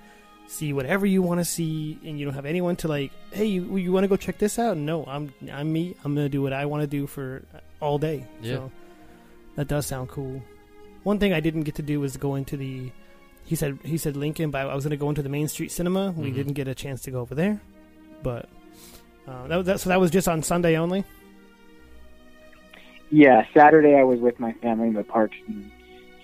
[0.46, 3.76] see whatever you want to see, and you don't have anyone to like, hey, you,
[3.76, 4.76] you want to go check this out?
[4.76, 5.96] No, I'm I'm me.
[6.04, 7.42] I'm gonna do what I want to do for
[7.80, 8.26] all day.
[8.42, 8.54] Yeah.
[8.54, 8.72] So
[9.56, 10.42] that does sound cool.
[11.02, 12.92] One thing I didn't get to do was go into the.
[13.50, 16.12] He said he said Lincoln, but I was gonna go into the Main Street Cinema.
[16.16, 16.34] We Mhm.
[16.36, 17.60] didn't get a chance to go over there,
[18.22, 18.48] but
[19.26, 21.02] uh, that, that so that was just on Sunday only.
[23.10, 25.68] Yeah, Saturday I was with my family in the parks, and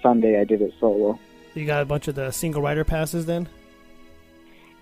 [0.03, 1.19] Sunday I did it solo.
[1.55, 3.49] You got a bunch of the single rider passes then.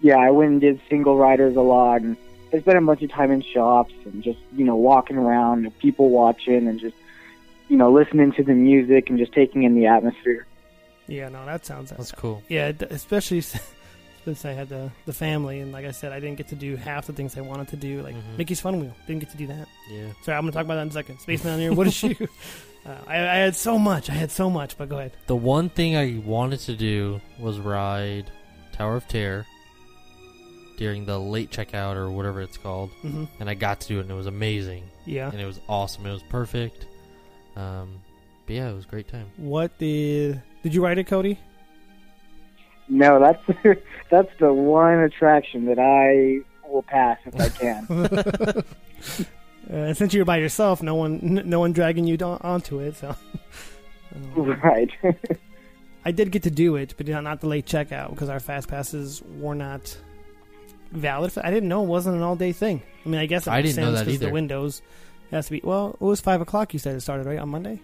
[0.03, 2.15] yeah, I went and did single riders a lot, and
[2.53, 5.79] I spent a bunch of time in shops and just you know walking around, and
[5.79, 6.97] people watching, and just
[7.71, 10.45] you know listening to the music and just taking in the atmosphere.
[11.07, 12.43] Yeah, no, that sounds That's cool.
[12.49, 13.41] Yeah, d- especially
[14.25, 16.77] since I had the the family, and like I said, I didn't get to do
[16.77, 18.03] half the things I wanted to do.
[18.03, 18.39] Like Mhm.
[18.39, 19.69] Mickey's Fun Wheel, didn't get to do that.
[19.91, 20.09] Yeah.
[20.23, 21.19] Sorry, I'm going to talk about that in a second.
[21.21, 22.29] Space Mountaineer, what did you?
[22.87, 24.11] Uh, I, I had so much.
[24.11, 25.13] I had so much, but go ahead.
[25.27, 28.31] The one thing I wanted to do was ride
[28.73, 29.47] Tower of Terror
[30.77, 34.03] during the late checkout or whatever it's called, hmm and I got to do it,
[34.03, 35.31] and it was amazing, Yeah.
[35.31, 36.05] and it was awesome.
[36.05, 36.85] It was perfect.
[37.57, 38.01] Um,
[38.47, 39.31] but yeah, it was a great time.
[39.39, 41.39] What did did you ride it, Cody?
[42.89, 43.79] No, that's
[44.11, 48.65] that's the one attraction that I will pass if I can.
[49.73, 52.97] Uh, since you're by yourself, no one no one dragging you onto it.
[52.97, 53.17] So
[54.15, 54.91] Um, right.
[56.05, 58.69] I did get to do it, but not, not the late checkout because our fast
[58.69, 59.97] passes were not
[60.93, 61.33] valid.
[61.43, 62.83] I didn't know it wasn't an all day thing.
[63.07, 64.33] I mean, I guess it I makes didn't know sense that 'cause the either.
[64.35, 64.83] windows
[65.31, 65.63] has to be.
[65.65, 66.75] Well, it was five o'clock.
[66.75, 67.81] You said it started right on Monday,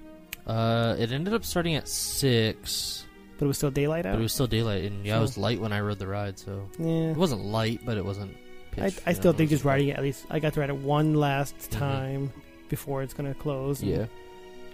[0.50, 3.06] Uh, it ended up starting at six,
[3.38, 4.12] but it was still daylight out.
[4.14, 6.38] but it was still daylight, and yeah, it was light when I rode the ride,
[6.38, 7.10] so yeah.
[7.12, 8.36] it wasn't light, but it wasn't.
[8.72, 10.24] Pitch, I, you I know, still it think was just riding it at least.
[10.30, 11.78] I got to ride it one last Mhm.
[11.78, 12.32] time
[12.68, 13.80] before it's going to close.
[13.82, 14.06] and, Yeah,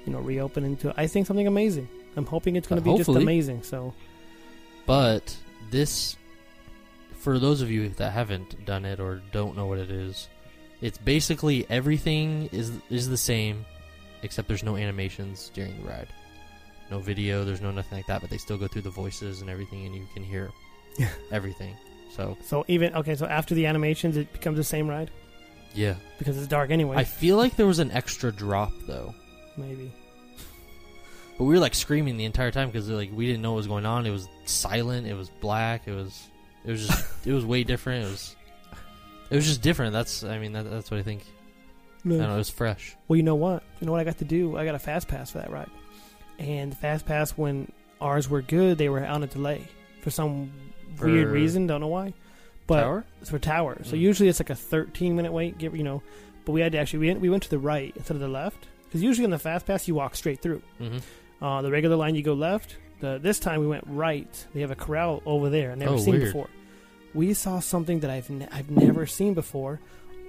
[0.07, 0.93] you know, reopen into.
[0.97, 1.89] I think something amazing.
[2.17, 3.25] I'm hoping it's going Uh, to be just hopefully.
[3.25, 3.63] amazing.
[3.63, 3.93] So
[4.87, 5.37] but
[5.71, 6.17] this,
[7.19, 10.29] for those of you that haven't done it or don't know what it is,
[10.81, 13.65] it's basically everything is is the same,
[14.27, 16.09] except there's no animations during the ride,
[16.91, 18.21] no video, there's no nothing like that.
[18.21, 20.51] But they still go through the voices and everything, and you can hear
[21.33, 21.75] everything.
[22.15, 23.15] So so even okay.
[23.15, 25.11] So after the animations, it becomes the same ride
[25.77, 26.97] yeah, because it's dark anyway.
[26.97, 29.15] I feel like there was an extra drop though.
[29.57, 29.93] maybe.
[31.37, 33.67] But we were like screaming the entire time because like we didn't know what was
[33.67, 34.07] going on.
[34.07, 35.07] It was silent.
[35.07, 35.87] It was black.
[35.87, 36.29] It was
[36.65, 38.07] it was just it was way different.
[38.07, 38.37] It was
[39.31, 39.93] it was just different.
[39.93, 41.25] That's I mean that, that's what I think.
[42.15, 42.35] I don't know.
[42.35, 42.97] It was fresh.
[43.09, 43.63] Well, you know what?
[43.81, 44.57] You know what I got to do?
[44.57, 45.71] I got a fast pass for that ride,
[46.39, 49.67] and the fast pass when ours were good, they were on a delay
[50.03, 50.51] for some
[51.01, 51.67] weird reason.
[51.67, 52.13] Don't know why.
[52.67, 53.05] But Tower?
[53.21, 53.79] it's for tower.
[53.85, 54.01] So Mm.
[54.01, 55.57] usually it's like a 13 minute wait.
[55.59, 56.03] Give you know,
[56.45, 58.29] but we had to actually we went, we went to the right instead of the
[58.29, 60.63] left because usually on the fast pass you walk straight through.
[60.81, 61.45] Mm-hmm.
[61.45, 62.77] Uh, the regular line you go left.
[63.01, 64.47] The this time we went right.
[64.53, 66.25] They have a corral over there, never Oh, seen weird.
[66.25, 66.49] before.
[67.15, 69.81] We saw something that I've ne- I've never seen before.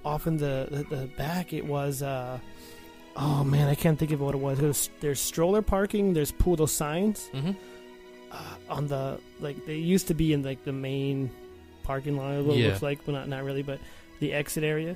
[0.08, 2.02] Off in the, the the back, it was.
[2.02, 2.39] Uh,
[3.15, 4.60] oh man, I can't think of what it was.
[4.60, 6.13] It was there's stroller parking.
[6.13, 7.52] There's poodle signs Mm-hmm.
[8.32, 11.30] uh, on the like they used to be in like the main
[11.84, 12.34] parking lot.
[12.36, 12.67] It Yeah.
[12.67, 13.63] looks like, but not not really.
[13.63, 13.80] But
[14.20, 14.96] the exit area.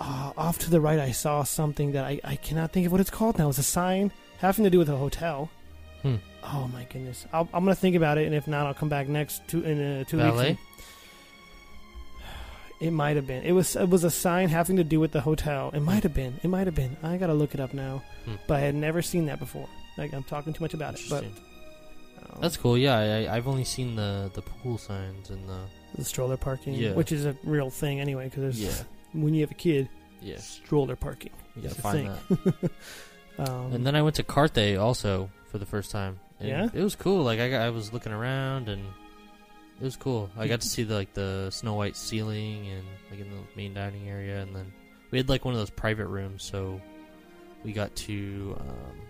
[0.00, 3.00] Uh, off to the right, I saw something that I, I cannot think of what
[3.00, 3.48] it's called now.
[3.48, 5.50] It's a sign having to do with a hotel.
[6.02, 6.16] Hmm.
[6.44, 7.26] Oh my goodness!
[7.32, 9.76] I'll, I'm gonna think about it, and if not, I'll come back next two in
[9.82, 10.60] uh, two weeks.
[12.80, 13.42] It might have been.
[13.42, 15.70] It was it was a sign having to do with the hotel.
[15.74, 16.38] It might have been.
[16.42, 16.96] It might have been.
[17.02, 18.02] I gotta look it up now.
[18.24, 18.34] Hmm.
[18.46, 19.68] But I had never seen that before.
[19.96, 21.00] Like I'm talking too much about it.
[21.10, 22.78] But um, That's cool.
[22.78, 25.58] Yeah, I, I've only seen the the pool signs and the
[25.96, 26.92] the stroller parking, Yeah.
[26.92, 28.24] which is a real thing anyway.
[28.24, 28.84] Because there's yeah
[29.22, 29.88] when you have a kid,
[30.22, 30.38] yeah.
[30.38, 31.32] stroller parking.
[31.56, 32.54] You gotta It's a find thing.
[32.60, 32.70] that.
[33.38, 36.18] Um, And then I went to Carthay also for the first time.
[36.40, 36.68] And Yeah?
[36.74, 37.22] it was cool.
[37.22, 38.82] Like I, got, I was looking around and
[39.80, 40.30] it was cool.
[40.36, 43.74] I got to see the, like the Snow White ceiling and like in the main
[43.74, 44.72] dining area, and then
[45.10, 46.80] we had like one of those private rooms, so
[47.64, 48.56] we got to.
[48.60, 49.00] Um,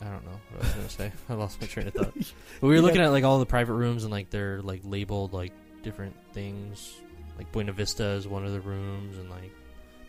[0.00, 1.12] I don't know what I was gonna say.
[1.28, 2.14] I lost my train of thought.
[2.14, 5.32] But we were looking at like all the private rooms and like they're like labeled
[5.32, 5.52] like
[5.82, 6.94] different things.
[7.38, 9.52] Like Buena Vista is one of the rooms and like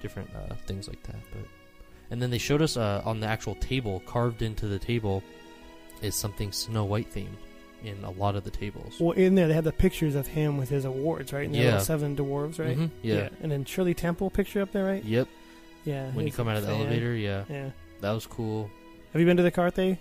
[0.02, 1.20] different uh, things like that.
[1.32, 1.46] But
[2.10, 5.24] and then they showed us uh, on the actual table, carved into the table,
[6.02, 7.38] is something Snow White themed
[7.84, 8.96] in a lot of the tables.
[9.00, 11.46] well, in there they had the pictures of him with his awards, right?
[11.46, 11.80] And Yeah.
[11.80, 12.78] seven dwarves, right?
[12.78, 13.30] Mhm, yeah.
[13.42, 15.04] And then Shirley Temple picture up there, right?
[15.04, 15.28] Yep.
[15.86, 16.10] Yeah.
[16.12, 16.80] When you come out of the fan.
[16.82, 17.70] elevator, yeah, Yeah.
[18.02, 18.70] that was cool.
[19.12, 19.98] Have you been to the Carthay?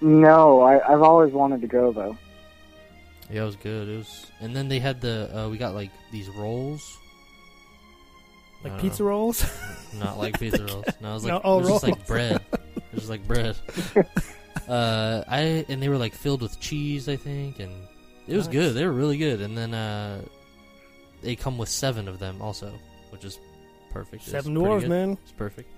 [0.00, 2.16] no, I, I've always wanted to go though.
[3.30, 3.88] Yeah, it was good.
[3.88, 6.98] It was, and then they had the uh, we got like these rolls.
[8.64, 9.08] Like pizza know.
[9.10, 9.44] rolls?
[9.94, 10.84] Not like pizza rolls.
[11.00, 12.40] No, it was like No, oh, it was just like bread.
[12.52, 13.56] It was like bread.
[14.68, 17.72] Uh, I and they were like filled with cheese, I think, and
[18.28, 18.52] it was Nice.
[18.52, 18.74] good.
[18.74, 19.40] They were really good.
[19.40, 20.22] And then uh,
[21.22, 22.72] they come with seven of them also,
[23.10, 23.38] which is
[23.90, 24.24] perfect.
[24.24, 25.18] Seven dwarves, man.
[25.22, 25.68] It's perfect.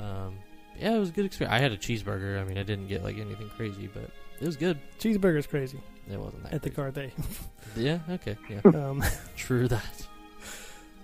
[0.00, 0.36] Um,
[0.78, 1.54] yeah, it was a good experience.
[1.54, 2.40] I had a cheeseburger.
[2.40, 4.78] I mean, I didn't get like anything crazy, but it was good.
[4.98, 5.78] Cheeseburger's crazy
[6.10, 6.90] It wasn't that at the crazy.
[6.92, 7.10] Carthay.
[7.76, 7.98] Yeah.
[8.10, 8.36] Okay.
[8.48, 8.60] Yeah.
[8.66, 9.02] um,
[9.36, 10.06] True that.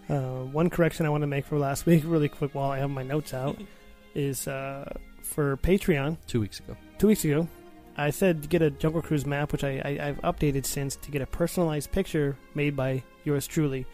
[0.09, 2.91] uh, one correction I want to make for last week, really quick, while I have
[2.91, 3.61] my notes out,
[4.15, 4.93] is uh,
[5.23, 6.17] for Patreon.
[6.29, 6.77] Two weeks ago.
[7.01, 7.49] Two weeks ago,
[7.97, 11.11] I said to get a Jungle Cruise map, which I, I, I've updated since to
[11.11, 13.87] get a personalized picture made by yours truly.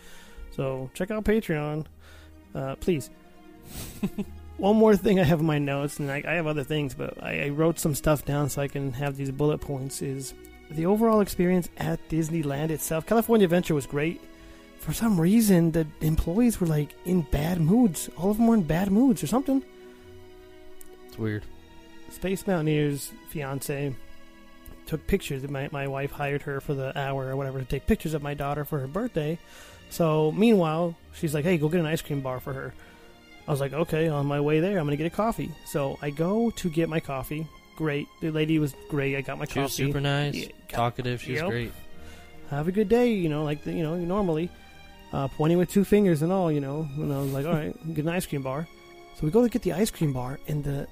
[0.50, 1.86] So check out Patreon,
[2.54, 3.10] uh, please.
[4.56, 7.22] One more thing I have in my notes, and I, I have other things, but
[7.22, 10.02] I, I wrote some stuff down so I can have these bullet points.
[10.02, 10.34] Is
[10.70, 13.06] the overall experience at Disneyland itself?
[13.06, 14.20] California Adventure was great.
[14.80, 18.10] for some reason the employees were like in bad moods.
[18.16, 19.62] All of them were in bad moods or something.
[21.06, 21.44] It's weird.
[22.10, 23.94] Space Mountaineer's fiance
[24.86, 25.42] took pictures.
[25.48, 28.34] My my wife hired her for the hour or whatever to take pictures of my
[28.34, 29.38] daughter for her birthday.
[29.90, 32.74] So meanwhile, she's like, "Hey, go get an ice cream bar for her."
[33.46, 35.50] I was like, "Okay." On my way there, I'm gonna get a coffee.
[35.66, 37.46] So I go to get my coffee.
[37.76, 39.16] Great, the lady was great.
[39.16, 39.86] I got my She was coffee.
[39.86, 41.20] super nice, Yeah, talkative.
[41.20, 41.50] She was Yep.
[41.50, 41.72] great.
[42.50, 43.12] Have a good day.
[43.12, 44.48] You know, like the, you know normally,
[45.12, 46.50] uh, pointing with two fingers and all.
[46.50, 48.66] You know, and I was like, "All right, get an ice cream bar."
[49.16, 50.86] So we go to get the ice cream bar, and the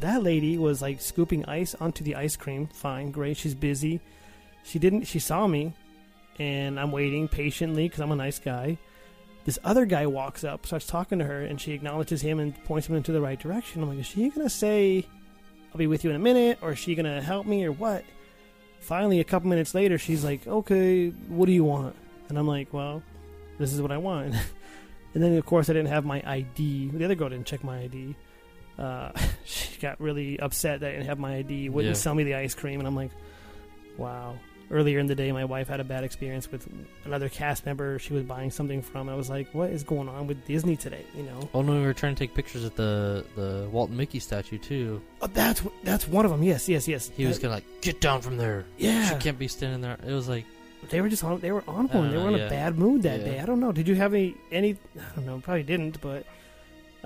[0.00, 2.68] that lady was like scooping ice onto the ice cream.
[2.68, 3.36] Fine, great.
[3.36, 4.00] She's busy.
[4.64, 5.04] She didn't.
[5.04, 5.74] She saw me,
[6.38, 8.78] and I'm waiting patiently because I'm a nice guy.
[9.44, 12.88] This other guy walks up, starts talking to her, and she acknowledges him and points
[12.88, 13.82] him into the right direction.
[13.82, 15.06] I'm like, is she gonna say,
[15.72, 18.04] "I'll be with you in a minute," or is she gonna help me, or what?
[18.80, 21.96] Finally, a couple minutes later, she's like, "Okay, what do you want?"
[22.28, 23.02] And I'm like, "Well,
[23.58, 24.34] this is what I want."
[25.14, 26.90] and then, of course, I didn't have my ID.
[26.92, 28.14] The other girl didn't check my ID.
[28.78, 29.10] Uh,
[29.44, 31.68] she got really upset that I didn't have my ID.
[31.68, 32.00] Wouldn't Yeah.
[32.00, 33.10] sell me the ice cream, and I'm like,
[33.96, 34.36] "Wow."
[34.70, 36.68] Earlier in the day, my wife had a bad experience with
[37.06, 39.08] another cast member she was buying something from.
[39.08, 41.48] I was like, "What is going on with Disney today?" You know.
[41.54, 44.58] Oh no, we were trying to take pictures at the the Walt and Mickey statue
[44.58, 45.00] too.
[45.22, 46.42] Oh, that's that's one of them.
[46.42, 47.10] Yes, yes, yes.
[47.16, 48.66] He was That- gonna like get down from there.
[48.76, 49.08] Yeah.
[49.08, 49.96] she can't be standing there.
[50.06, 50.44] It was like
[50.90, 51.40] They were just on.
[51.40, 52.10] They were on one.
[52.10, 53.24] They were know, in a bad mood that Yeah.
[53.26, 53.40] day.
[53.40, 53.72] I don't know.
[53.72, 54.34] Did you have any?
[54.52, 54.76] Any?
[54.96, 55.40] I don't know.
[55.42, 55.98] Probably didn't.
[56.02, 56.24] But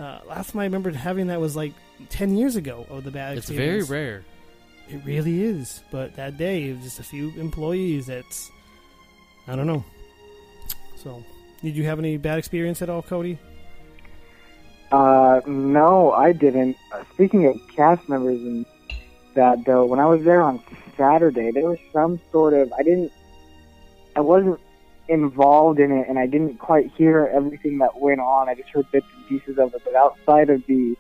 [0.02, 1.72] uh, last time I remembered having that was like
[2.08, 2.86] ten years ago.
[2.90, 3.38] Of the bad.
[3.38, 4.24] it's very rare.
[4.88, 5.82] It really is.
[5.90, 8.06] But that day, it was just a few employees.
[8.06, 8.50] That's.
[9.46, 9.84] I don't know.
[10.96, 11.24] So,
[11.62, 13.38] did you have any bad experience at all, Cody?
[14.92, 16.76] Uh, no, I didn't.
[16.92, 18.66] Uh, speaking of cast members and
[19.34, 20.62] that, though, when I was there on
[20.96, 23.10] Saturday, there was some sort of I didn't,
[24.14, 24.60] I wasn't
[25.08, 28.48] involved in it, and I didn't quite hear everything that went on.
[28.48, 29.82] I just heard bits and pieces of it.
[29.84, 30.96] But outside of the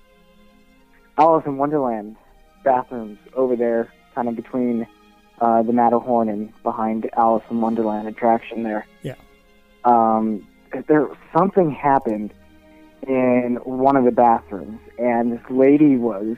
[1.18, 2.16] Alice in Wonderland
[2.64, 4.86] bathrooms over there, kind of between
[5.40, 8.86] uh, the Matterhorn and behind Alice in Wonderland attraction there.
[9.02, 9.14] Yeah.
[9.84, 10.46] Um,
[10.86, 12.32] there something happened
[13.06, 16.36] in one of the bathrooms, and this lady was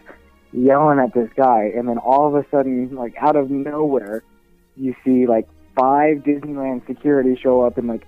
[0.53, 4.23] yelling at this guy, and then all of a sudden, like out of nowhere,
[4.77, 8.07] you see like five Disneyland security show up, and like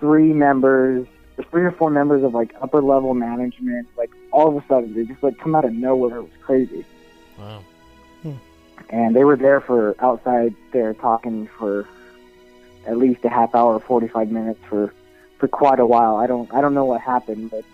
[0.00, 1.06] three members,
[1.42, 5.04] three or four members of like upper level management, like all of a sudden they
[5.04, 6.18] just like come out of nowhere.
[6.18, 6.84] It was crazy,
[7.38, 7.62] Wow.
[8.22, 8.32] Hmm.
[8.90, 11.88] and they were there for outside there talking for
[12.86, 14.92] at least a half hour, forty five minutes for
[15.38, 16.16] for quite a while.
[16.16, 17.64] I don't I don't know what happened, but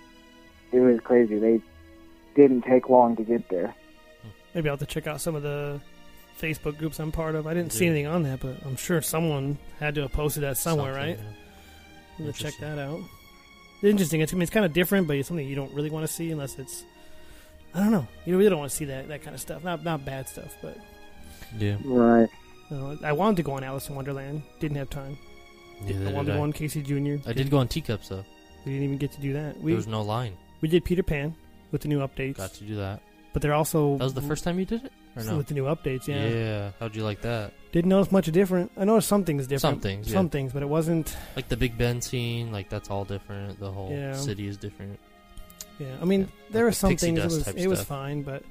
[0.73, 1.39] it was crazy.
[1.39, 1.61] They
[2.35, 3.75] didn't take long to get there.
[4.55, 5.81] Maybe I'll have to check out some of the
[6.41, 7.47] Facebook groups I'm part of.
[7.47, 10.57] I didn't see anything on that, but I'm sure someone had to have posted that
[10.57, 11.19] somewhere, Something, right?
[11.19, 12.17] yeah.
[12.19, 13.01] I'm gonna check that out.
[13.83, 14.21] Interesting.
[14.21, 16.13] It's, I mean, it's kind of different, but it's something you don't really want to
[16.13, 16.85] see unless it's.
[17.75, 18.07] I don't know.
[18.27, 19.63] You really don't want to see that, that kind of stuff.
[19.65, 20.77] Not not bad stuff, but
[21.59, 21.77] Yeah.
[21.85, 22.29] Right.
[22.71, 24.43] uh, I wanted to go on Alice in Wonderland.
[24.59, 25.17] Didn't have time.
[25.83, 27.27] Neither I wanted to go on Casey Jr.
[27.29, 28.25] I did go on teacups though.
[28.67, 29.57] We didn't even get to do that.
[29.61, 30.37] We there was no line.
[30.61, 31.35] we did Peter Pan
[31.73, 33.01] with the new updates, Got to do that.
[33.33, 35.37] but they're also That was the first time you did it, or no?
[35.37, 36.07] with the new updates.
[36.07, 36.29] Yeah.
[36.29, 36.71] Yeah.
[36.81, 37.53] How'd you like that?
[37.73, 38.73] Didn't notice much different.
[38.77, 39.61] I noticed some things different.
[39.77, 40.31] Some things, Some yeah.
[40.31, 41.17] things, but it wasn't.
[41.37, 43.59] Like the Big Ben scene, like that's all different.
[43.61, 44.15] The whole Yeah.
[44.17, 44.99] city is different.
[45.79, 47.19] Yeah, I mean, Yeah, there like were the some pixie things.
[47.19, 47.89] It dust was type it was stuff.
[47.89, 48.43] fine, but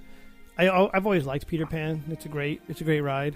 [0.57, 2.03] I al- I've always liked Peter Pan.
[2.09, 3.35] It's a great it's a great ride,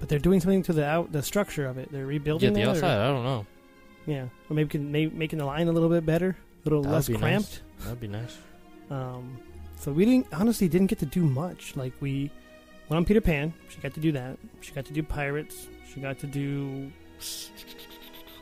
[0.00, 1.90] but they're doing something to the out the structure of it.
[1.92, 2.98] They're Yeah, rebuilding the that, or- outside.
[3.00, 3.46] I don't know.
[4.06, 6.30] yeah, or maybe can, may, making the line a little bit better,
[6.64, 7.62] a little That would less be cramped.
[7.78, 7.84] nice.
[7.84, 8.36] That'd be nice.
[8.90, 9.38] Um,
[9.76, 11.76] so we didn't honestly didn't get to do much.
[11.76, 12.30] Like we
[12.88, 13.52] went on Peter Pan.
[13.68, 14.38] She got to do that.
[14.60, 15.68] She got to do Pirates.
[15.92, 16.90] She got to do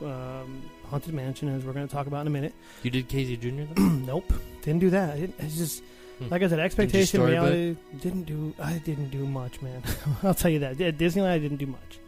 [0.03, 2.55] um, Haunted Mansion, as we're going to talk about in a minute.
[2.83, 3.63] You did Casey Jr.
[3.75, 3.83] though?
[3.83, 5.11] nope, didn't do that.
[5.17, 5.83] I it's just
[6.19, 6.29] Hmm.
[6.29, 7.51] like I said, expectation, storybook?
[7.51, 7.77] reality.
[8.01, 8.55] Didn't do.
[8.61, 9.83] I didn't do much, man.
[10.23, 10.79] I'll tell you that.
[10.81, 11.99] At Disneyland, I didn't do much.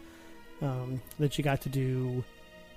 [0.60, 2.22] Um, then she got to do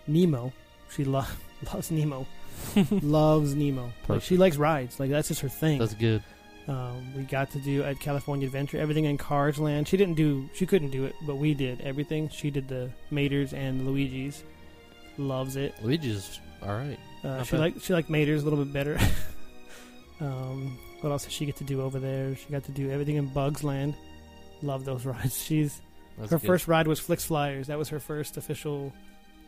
[0.08, 0.54] Nemo.
[0.90, 1.26] She lo-
[1.74, 2.26] loves Nemo.
[2.92, 3.92] loves Nemo.
[4.08, 5.00] Like she likes rides.
[5.02, 5.80] Like that's just her thing.
[5.80, 6.24] That's good.
[6.68, 9.88] Um, we got to do at California Adventure everything in Cars Land.
[9.88, 10.50] She didn't do.
[10.54, 12.28] She couldn't do it, but we did everything.
[12.30, 14.44] She did the Maters and Luigi's.
[15.18, 15.74] Loves it.
[15.82, 17.00] Luigi's all right.
[17.24, 17.60] Uh, she bad.
[17.60, 19.00] liked she liked Maters a little bit better.
[20.22, 22.36] um, what else did she get to do over there?
[22.36, 23.96] She got to do everything in Bugs Land.
[24.62, 25.42] Love those rides.
[25.42, 25.82] She's
[26.18, 26.48] That's her good.
[26.48, 27.68] first ride was Flik's Flyers.
[27.68, 28.94] That was her first official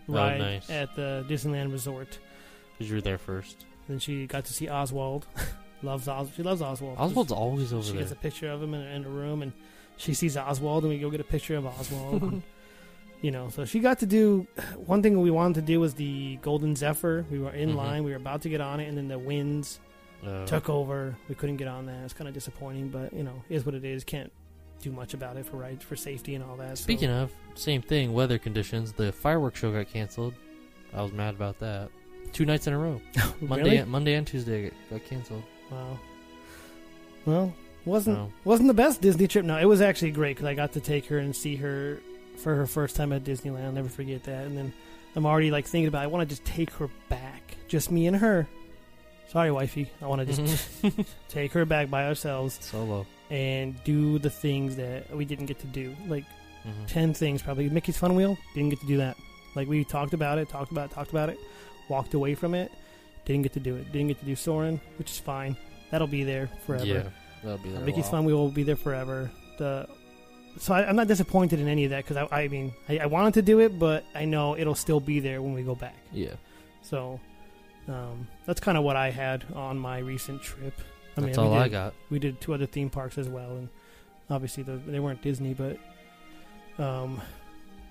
[0.07, 0.69] Oh, ride nice.
[0.71, 2.17] at the Disneyland Resort.
[2.77, 3.65] because you were there first.
[3.87, 5.27] Then she got to see Oswald.
[5.81, 6.97] loves Os- She loves Oswald.
[6.97, 7.87] Oswald's always over there.
[7.87, 8.01] she there.
[8.01, 9.53] gets a picture of him in, in a room, and
[9.97, 12.41] she sees Oswald, and we go get a picture of Oswald.
[13.21, 16.37] you know, so she got to do one thing we wanted to do was the
[16.41, 17.25] Golden Zephyr.
[17.29, 17.75] We were in Mhm.
[17.75, 19.79] line, we were about to get on it, and then the winds
[20.25, 21.15] Uh, took over.
[21.29, 22.03] We couldn't get on that.
[22.03, 24.03] It's kind of disappointing, but you know, is what it is.
[24.03, 24.31] Can't
[24.81, 26.77] do much about it for right for safety and all that.
[26.77, 28.91] so- Speaking of same thing, weather conditions.
[28.93, 30.33] The fireworks show got canceled.
[30.93, 31.89] I was mad about that.
[32.33, 33.01] Two nights in a row.
[33.41, 33.85] Monday, Really?
[33.85, 35.43] Monday and Tuesday got canceled.
[35.71, 35.99] Wow.
[37.25, 37.53] Well,
[37.85, 39.45] wasn't So- wasn't the best Disney trip.
[39.45, 41.99] No, it was actually great because I got to take her and see her
[42.37, 43.65] for her first time at Disneyland.
[43.65, 44.45] I'll never forget that.
[44.45, 44.73] And then
[45.15, 48.15] I'm already like thinking about I want to just take her back, just me and
[48.17, 48.47] her.
[49.29, 49.89] Sorry, wifey.
[50.01, 50.67] I want to just
[51.29, 53.05] take her back by ourselves Solo.
[53.29, 55.95] and do the things that we didn't get to do.
[56.07, 56.25] Like
[56.65, 56.87] Mhm.
[56.87, 57.69] ten things probably.
[57.69, 59.15] Mickey's Fun Wheel didn't get to do that.
[59.55, 61.39] Like we talked about it, talked about it, talked about it,
[61.89, 62.71] walked away from it,
[63.33, 63.91] didn't get to do it.
[63.91, 65.55] Didn't get to do Soarin', which is fine.
[65.91, 66.85] That'll be there forever.
[66.85, 67.03] Yeah,
[67.43, 67.81] that'll be Uh, there.
[67.83, 68.09] a Mickey's.
[68.09, 69.29] Fun we will be there forever.
[69.59, 69.87] The
[70.57, 73.05] so I, I'm not disappointed in any of that because I, I mean I, I
[73.05, 75.95] wanted to do it, but I know it'll still be there when we go back.
[76.11, 76.33] Yeah,
[76.81, 77.19] So
[77.87, 80.73] um, that's kind of what I had on my recent trip.
[81.15, 81.93] I that's mean, all we I did- got.
[82.09, 83.69] we did two other theme parks as well, and
[84.29, 85.77] obviously the, they weren't Disney, but
[86.83, 87.21] um,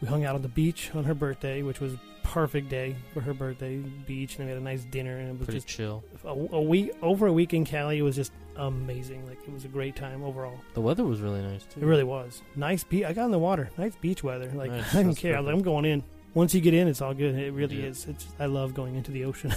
[0.00, 3.32] we hung out on the beach on her birthday, which was perfect day for her
[3.32, 6.04] birthday beach, and we had a nice dinner, and it was Pretty just chill.
[6.24, 7.98] a, a week over a week in Cali.
[7.98, 9.26] It was just amazing.
[9.26, 10.58] Like it was a great time overall.
[10.74, 11.80] The weather was really nice too.
[11.80, 12.84] It really was nice.
[12.84, 13.70] Be- I got in the water.
[13.78, 14.50] Nice beach weather.
[14.54, 15.36] Like Nice, I don't that's care.
[15.36, 16.02] I was like, I'm going in.
[16.34, 17.34] Once you get in, it's all good.
[17.34, 17.88] It really Yeah.
[17.88, 18.06] is.
[18.06, 19.52] It's I love going into the ocean.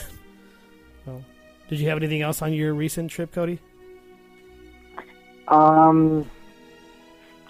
[1.06, 1.24] so,
[1.68, 3.60] did you have anything else on your recent trip, Cody?
[5.48, 6.30] Um,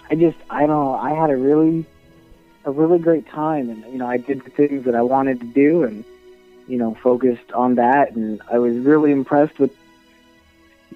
[0.10, 0.96] I just I don't know.
[0.96, 1.86] I had a really
[2.66, 5.46] a really great time, and you know I did the things that I wanted to
[5.48, 6.04] do, and
[6.68, 9.76] you know focused on that, and I was really impressed with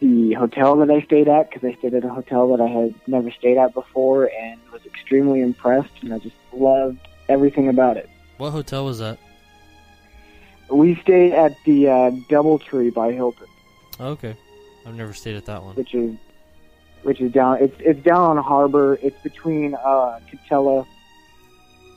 [0.02, 2.96] the hotel that I stayed at because I stayed at a hotel that I had
[3.08, 7.00] never stayed at before, and was extremely impressed, and I just loved
[7.30, 8.10] everything about it.
[8.38, 9.18] What hotel was that?
[10.70, 13.48] We stayed at the uh, DoubleTree by Hilton.
[14.00, 14.36] Oh, okay,
[14.86, 15.76] I've never stayed at that one.
[15.76, 16.16] which is
[17.04, 20.88] which is down it's it's down on harbor it's between uh Katella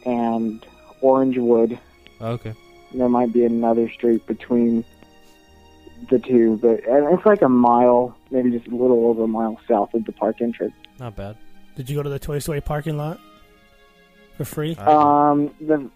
[0.04, 0.64] and
[1.02, 1.78] Orangewood
[2.20, 2.54] okay,
[2.94, 4.84] there might be another street between
[6.10, 9.58] the two but and it's like a mile maybe just a little over a mile
[9.68, 11.36] south of the park entrance not bad.
[11.76, 13.20] Did you go to the Toy Story parking lot
[14.36, 14.74] for free?
[14.76, 15.90] Um the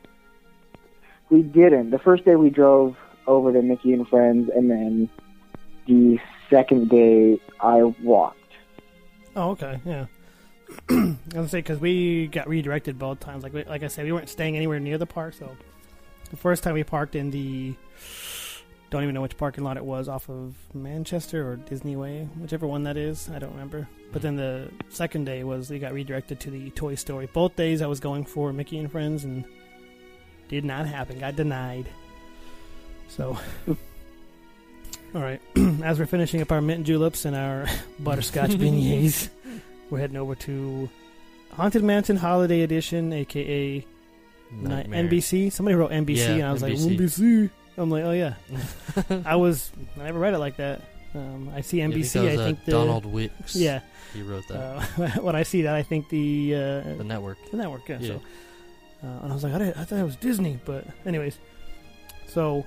[1.31, 2.97] we didn't the first day we drove
[3.27, 5.09] over to Mickey and Friends and then
[5.87, 6.19] the
[6.51, 8.39] second day I walked
[9.35, 10.07] Oh, okay, yeah.
[10.89, 13.43] I was gonna say because we got redirected both times.
[13.43, 15.35] Like we, like I said, we weren't staying anywhere near the park.
[15.35, 15.57] So
[16.31, 17.75] the first time we parked in the
[18.91, 22.67] don't even know which parking lot it was off of Manchester or Disney Way, whichever
[22.67, 23.31] one that is.
[23.35, 23.89] I don't remember.
[24.13, 27.27] But then the second day was we got redirected to the Toy Story.
[27.33, 29.45] Both days I was going for Mickey and Friends and
[30.49, 31.19] did not happen.
[31.19, 31.89] Got denied.
[33.09, 33.39] So.
[35.15, 35.41] All right.
[35.83, 37.67] As we're finishing up our mint juleps and our
[37.99, 39.31] butterscotch beignets,
[39.93, 40.89] we're heading over to
[41.53, 43.87] Haunted Mansion Holiday Edition, aka
[44.51, 45.05] Nightmare.
[45.05, 45.53] NBC.
[45.53, 46.89] Somebody wrote NBC, Yeah, and I was NBC.
[46.89, 47.51] like, NBC.
[47.77, 48.35] I'm like, oh yeah.
[49.27, 49.71] I was.
[50.01, 50.81] I never read it like that.
[51.15, 51.95] Um, I see Yeah, NBC.
[52.15, 53.55] because, I uh, think the Donald Wicks.
[53.55, 53.81] Yeah.
[54.15, 54.57] he wrote that.
[54.59, 56.59] Uh, when I see that, I think the uh,
[56.97, 57.37] the network.
[57.51, 57.87] the network.
[57.89, 57.99] Yeah.
[58.01, 58.09] Yeah.
[58.09, 58.15] So,
[59.05, 61.39] uh, and I was like, I, I thought it was Disney, but anyways.
[62.29, 62.65] So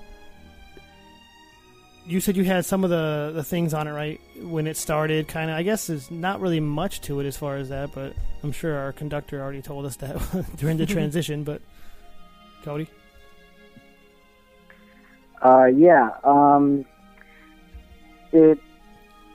[2.08, 5.28] you said you had some of the the things on it right when it started.
[5.28, 8.14] Kind of, I guess there's not really much to it as far as that, but
[8.44, 10.18] I'm sure our conductor already told us that
[10.58, 11.44] during the transition.
[11.44, 11.62] But
[12.64, 12.88] Cody,
[15.42, 16.12] Uh, yeah.
[16.24, 16.86] Um,
[18.32, 18.60] it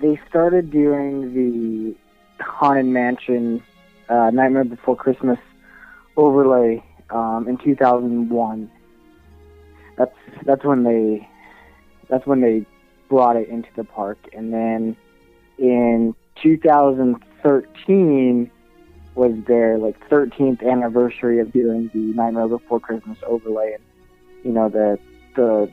[0.01, 3.63] they started doing the Haunted Mansion
[4.09, 5.39] uh, Nightmare Before Christmas
[6.17, 8.71] overlay um, in 2001.
[9.97, 10.15] That's
[10.45, 11.29] that's when they
[12.11, 12.67] that's when they
[13.09, 14.97] brought it into the park, and then
[15.59, 18.51] in 2013
[19.15, 23.85] was their like 13th anniversary of doing the Nightmare Before Christmas overlay, and
[24.45, 24.99] you know the
[25.37, 25.71] the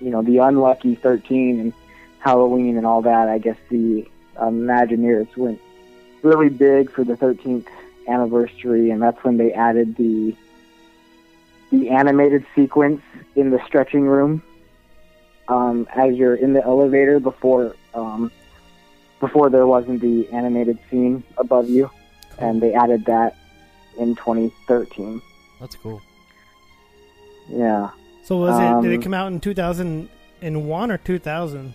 [0.00, 1.72] you know the unlucky 13 and
[2.18, 3.28] Halloween and all that.
[3.28, 4.06] I guess the
[4.36, 5.60] Imagineers went
[6.22, 7.66] really big for the 13th
[8.08, 10.34] anniversary, and that's when they added the
[11.70, 13.02] the animated sequence
[13.34, 14.42] in the stretching room
[15.48, 18.30] um, as you're in the elevator before um,
[19.20, 21.90] before there wasn't the animated scene above you,
[22.38, 23.36] and they added that
[23.98, 25.22] in 2013.
[25.60, 26.02] That's cool.
[27.48, 27.90] Yeah.
[28.24, 28.82] so was it?
[28.82, 31.74] Did it Um, come out in 2001 or 2000?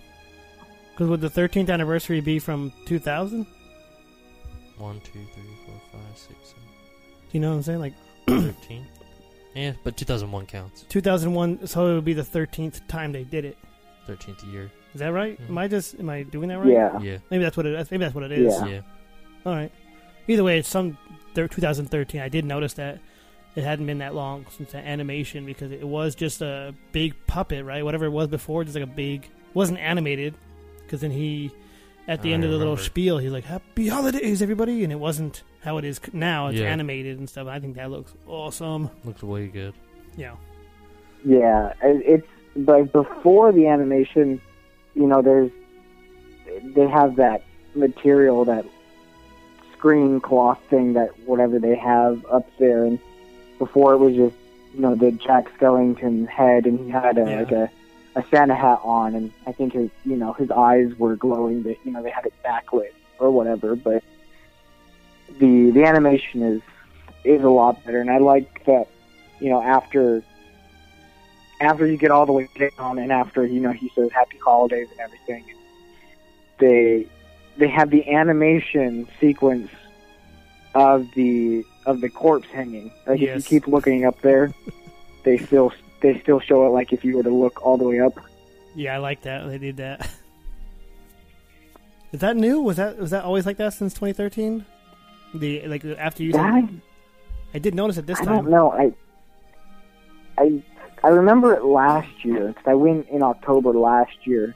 [0.92, 3.46] Because would the 13th anniversary be from 2000?
[4.76, 5.22] One, two, three, four, five, six, seven.
[5.22, 6.62] Do One, two, three, four, five, six, seven,
[7.32, 7.78] you know what I'm saying?
[7.80, 7.94] Like,
[8.28, 8.86] thirteen.
[9.54, 10.82] Yeah, but 2001 counts.
[10.88, 13.58] 2001, so it would be the 13th time they did it.
[14.08, 14.70] 13th year.
[14.94, 15.40] Is that right?
[15.42, 15.48] Mhm.
[15.50, 16.68] Am I just am I doing that right?
[16.68, 17.00] Yeah.
[17.00, 17.18] Yeah.
[17.30, 17.90] Maybe that's what it.
[17.90, 18.54] Maybe that's what it is.
[18.60, 18.66] Yeah.
[18.66, 18.80] Yeah.
[19.46, 19.70] All right.
[20.28, 20.98] Either way, it's some
[21.34, 22.20] thir- 2013.
[22.20, 22.98] I did notice that
[23.56, 27.64] it hadn't been that long since that animation because it was just a big puppet,
[27.64, 27.84] right?
[27.84, 29.28] Whatever it was before, just like a big.
[29.54, 30.34] wasn't animated
[30.82, 31.50] because then he,
[32.08, 34.98] at the I end of the little spiel, he's like "Happy Holidays, everybody," and it
[34.98, 36.48] wasn't how it is now.
[36.48, 36.66] It's Yeah.
[36.66, 37.46] animated and stuff.
[37.48, 38.90] I think that looks awesome.
[39.04, 39.74] Looks way good.
[40.16, 40.32] Yeah.
[41.24, 44.40] Yeah, it- it's like before the animation,
[44.94, 45.50] you know, there's
[46.74, 47.42] they have that
[47.74, 48.66] material, that
[49.72, 52.98] screen cloth thing, that whatever they have up there, and
[53.58, 54.36] before it was just
[54.74, 57.38] you know the Jack Skellington head, and he had a, Yeah.
[57.40, 57.70] like a
[58.14, 61.76] a Santa hat on, and I think his you know his eyes were glowing, That
[61.84, 64.02] you know they had it backlit or whatever, but
[65.38, 66.62] the the animation is
[67.24, 68.88] is a lot better, and I like that
[69.40, 70.22] you know after
[71.60, 74.88] after you get all the way down and after you know he says happy holidays
[74.90, 75.44] and everything
[76.58, 77.06] they
[77.56, 79.70] they have the animation sequence
[80.74, 83.38] of the of the corpse hanging like Yes.
[83.44, 84.52] if you keep looking up there
[85.24, 85.72] they still
[86.02, 88.18] they still show it like if you were to look all the way up
[88.74, 89.46] Yeah, I like that.
[89.48, 90.08] They did that.
[92.12, 92.60] Is that new?
[92.60, 94.64] Was that was that always like that since 2013?
[95.34, 96.32] The like after you.
[96.36, 96.68] I,
[97.54, 98.34] I did notice it this I time.
[98.44, 98.92] don't know I
[100.38, 100.62] I
[101.04, 104.54] I remember it last year because I went in October last year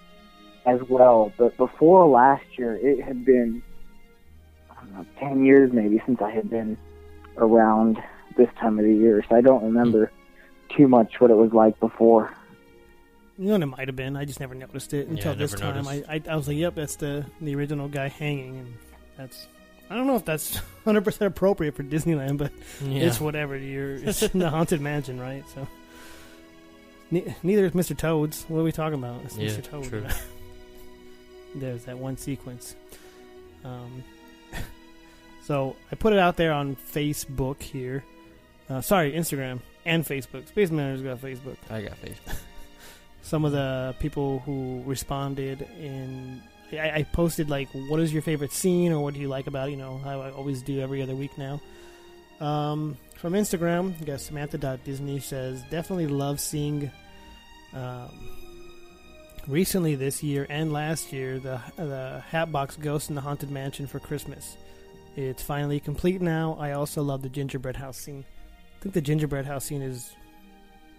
[0.67, 3.63] as well but before last year it had been
[4.71, 6.77] I don't know, 10 years maybe since I had been
[7.39, 8.03] around
[8.37, 10.11] this time of the year, so I don't remember
[10.71, 12.33] too much what it was like before.
[13.39, 14.17] You know, it might have been.
[14.17, 15.87] I just never noticed it until I this time.
[15.87, 16.03] I.
[16.09, 18.75] I I was like, yep, that's the the original guy hanging, and
[19.17, 19.47] that's.
[19.91, 22.51] I don't know if that's 100 percent appropriate for Disneyland, but
[22.83, 23.03] Yeah.
[23.05, 23.57] it's whatever.
[23.57, 25.45] You're it's in the haunted mansion, right?
[25.55, 25.67] So.
[27.11, 27.97] Ne- neither is Mr.
[27.97, 28.45] Toad's.
[28.49, 29.23] What are we talking about?
[29.25, 29.63] It's Yeah, Mr.
[29.63, 29.85] Toad.
[29.85, 30.07] true.
[31.55, 32.75] There's that one sequence.
[33.65, 34.03] Um,
[35.45, 38.03] so I put it out there on Facebook here.
[38.69, 40.49] Uh, sorry, Instagram and Facebook.
[40.49, 41.57] Space Mountaineers got Facebook.
[41.71, 42.37] I got Facebook.
[43.23, 46.41] some of the people who responded in
[46.73, 49.69] I, I posted like what is your favorite scene or what do you like about
[49.69, 51.61] it, you know how I always do every other week now.
[52.41, 56.91] Um, from Instagram you got Samantha.Disney says definitely love seeing
[57.73, 58.11] um,
[59.49, 63.99] recently this year and last year the the Hatbox Ghost in the Haunted Mansion for
[63.99, 64.57] Christmas.
[65.17, 66.57] It's finally complete now.
[66.61, 68.25] I also love the gingerbread house scene.
[68.25, 68.36] I
[68.87, 70.15] think the gingerbread house scene is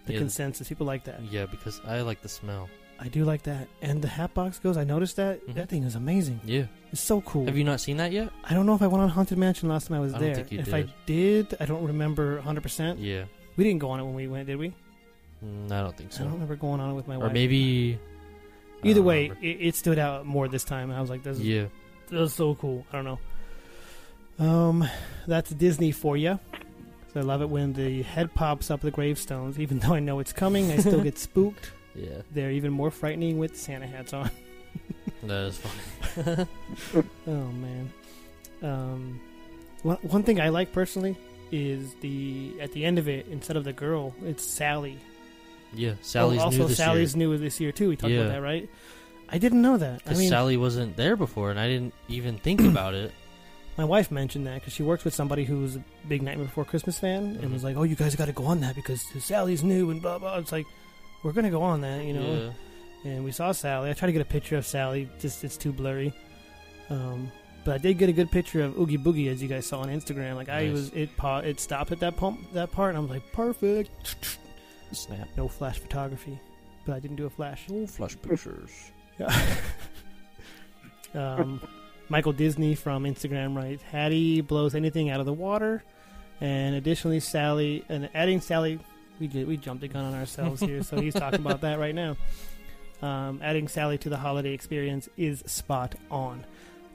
[0.06, 0.18] the Yeah.
[0.20, 2.68] consensus people like that Yeah, because I like the smell.
[3.00, 3.68] I do like that.
[3.80, 5.46] And the Hatbox Ghost, I noticed that.
[5.46, 5.54] Mhm.
[5.54, 6.40] That thing is amazing.
[6.44, 6.64] Yeah.
[6.90, 7.46] It's so cool.
[7.46, 8.30] Have you not seen that yet?
[8.44, 10.38] I don't know if I went on Haunted Mansion last time I was I there.
[10.40, 10.74] if did.
[10.74, 12.98] I did, I don't remember 100%.
[12.98, 13.24] Yeah.
[13.56, 14.74] We didn't go on it when we went, did we?
[15.44, 16.20] Mm, I don't think so.
[16.20, 17.30] I don't remember going on it with my Or wife.
[17.30, 17.98] Or maybe.
[18.82, 20.90] Either way, it, it stood out more this time.
[20.90, 21.66] and I was like, this, is Yeah.
[22.10, 22.84] this is so cool.
[22.92, 23.18] I don't know.
[24.44, 24.88] Um,
[25.28, 26.38] That's Disney for you.
[27.12, 29.58] So I love it when the head pops up the gravestones.
[29.58, 31.72] Even though I know it's coming, I still get spooked.
[31.94, 32.22] Yeah.
[32.32, 34.30] They're even more frightening with Santa hats on.
[35.24, 36.46] That is funny.
[37.26, 37.92] Oh man.
[38.62, 39.20] Um,
[39.82, 41.16] one one thing I like personally
[41.50, 44.98] is the at the end of it instead of the girl, it's Sally.
[45.72, 45.94] yeah.
[46.02, 47.28] Sally's oh, also new this Sally's year.
[47.28, 47.88] new this year too.
[47.88, 48.20] We talked Yeah.
[48.20, 48.68] about that, right?
[49.30, 50.02] I didn't know that.
[50.06, 53.12] I mean, Sally wasn't there before, and I didn't even think about it.
[53.78, 56.98] My wife mentioned that because she works with somebody who's a big Nightmare Before Christmas
[56.98, 57.52] fan, and Mhm.
[57.52, 60.18] was like, "Oh, you guys got to go on that because Sally's new and blah
[60.18, 60.66] blah." It's like
[61.22, 62.52] we're gonna go on that, you know.
[63.04, 63.88] And we saw Sally.
[63.90, 66.12] I tried to get a picture of Sally, just it's too blurry.
[66.90, 67.30] Um,
[67.64, 69.88] but I did get a good picture of Oogie Boogie as you guys saw on
[69.88, 70.34] Instagram.
[70.34, 73.10] Like I was, it pa- it stopped at that pump that part, and I was
[73.10, 73.90] like, perfect.
[74.92, 75.28] Snap.
[75.36, 76.38] No flash photography,
[76.86, 77.64] but I didn't do a flash.
[77.70, 78.70] Oh, flash pictures.
[79.18, 79.34] Yeah.
[81.14, 81.60] um,
[82.08, 85.82] Michael Disney from Instagram writes, Hattie blows anything out of the water,
[86.40, 88.78] and additionally, Sally and adding Sally,
[89.20, 91.94] we did, we jumped a gun on ourselves here, so he's talking about that right
[91.94, 92.16] now.
[93.02, 96.44] Um, adding Sally to the holiday experience is spot on.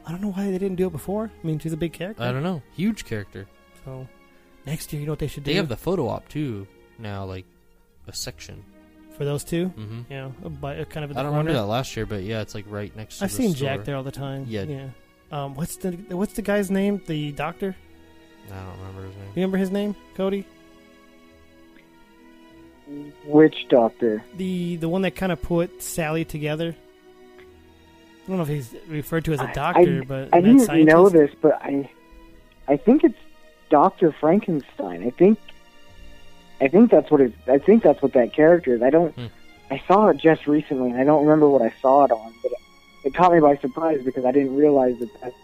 [0.06, 1.32] I don't know why they didn't do it before.
[1.44, 2.24] I mean, she's a big character.
[2.24, 2.62] I don't know.
[2.76, 3.48] Huge character.
[3.86, 4.08] So
[4.66, 6.68] next year, you know what they should do They have the photo op too
[7.00, 7.46] now, like
[8.08, 8.64] a section.
[9.18, 9.68] for those two.
[9.68, 10.02] mm-hmm.
[10.12, 10.34] You know,
[10.64, 11.18] a, kind of.
[11.18, 13.20] I don't remember that last year, but yeah, it's like right next.
[13.20, 13.70] to I've seen store.
[13.70, 14.46] Jack there all the time.
[14.48, 14.64] Yeah.
[14.64, 14.90] yeah.
[15.34, 17.02] Um, what's the what's the guy's name?
[17.08, 17.76] The doctor.
[18.52, 19.26] I don't remember his name.
[19.26, 20.46] You remember his name, Cody?
[23.26, 24.24] Which doctor?
[24.38, 26.76] The the one that kind of put Sally together.
[27.40, 30.96] I don't know if he's referred to as a doctor, I, but I didn't scientist.
[30.96, 31.90] know this, but I,
[32.68, 33.18] I think it's
[33.72, 35.04] Doctor Frankenstein.
[35.04, 35.40] I think
[36.62, 37.34] I think that's what it.
[37.48, 38.84] I think that's what that character is.
[38.84, 39.16] I don't.
[39.16, 39.26] Hmm.
[39.72, 42.52] I saw it just recently, and I don't remember what I saw it on, but
[43.04, 45.36] it caught me by surprise because I didn't realize that that's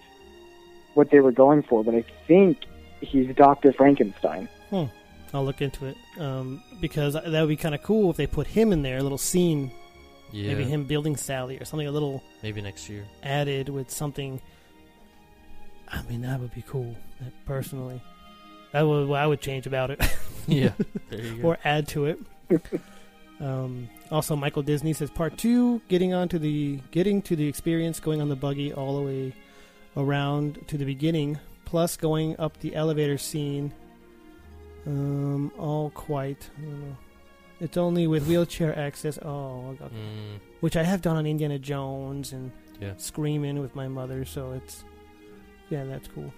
[0.93, 1.83] what they were going for.
[1.83, 2.57] But I think
[3.01, 4.47] he's Doctor Frankenstein.
[4.69, 4.85] Hmm.
[5.33, 8.47] I'll look into it um, because that would be kind of cool if they put
[8.47, 9.71] him in there, a little scene,
[10.31, 13.05] Yeah, maybe him building Sally or something, a little maybe next year.
[13.21, 14.41] added with something.
[15.87, 16.95] I mean, that would be cool.
[17.45, 18.01] Personally,
[18.71, 20.01] that would what I would change about it.
[20.47, 20.71] yeah,
[21.09, 21.47] there you go.
[21.49, 22.19] or add to it.
[23.39, 27.99] um, also, Michael Disney says part two, getting on to the getting to the experience,
[27.99, 29.33] going on the buggy all the way
[29.97, 33.73] around to the beginning, plus going up the elevator scene.
[34.87, 36.49] Um, all quite.
[36.57, 36.97] I don't know.
[37.59, 39.17] It's only with wheelchair access.
[39.21, 42.93] Oh, got Mm, which I have done on Indiana Jones and Yeah.
[42.97, 44.85] Screaming with my mother, so it's
[45.69, 46.33] yeah, that's cool.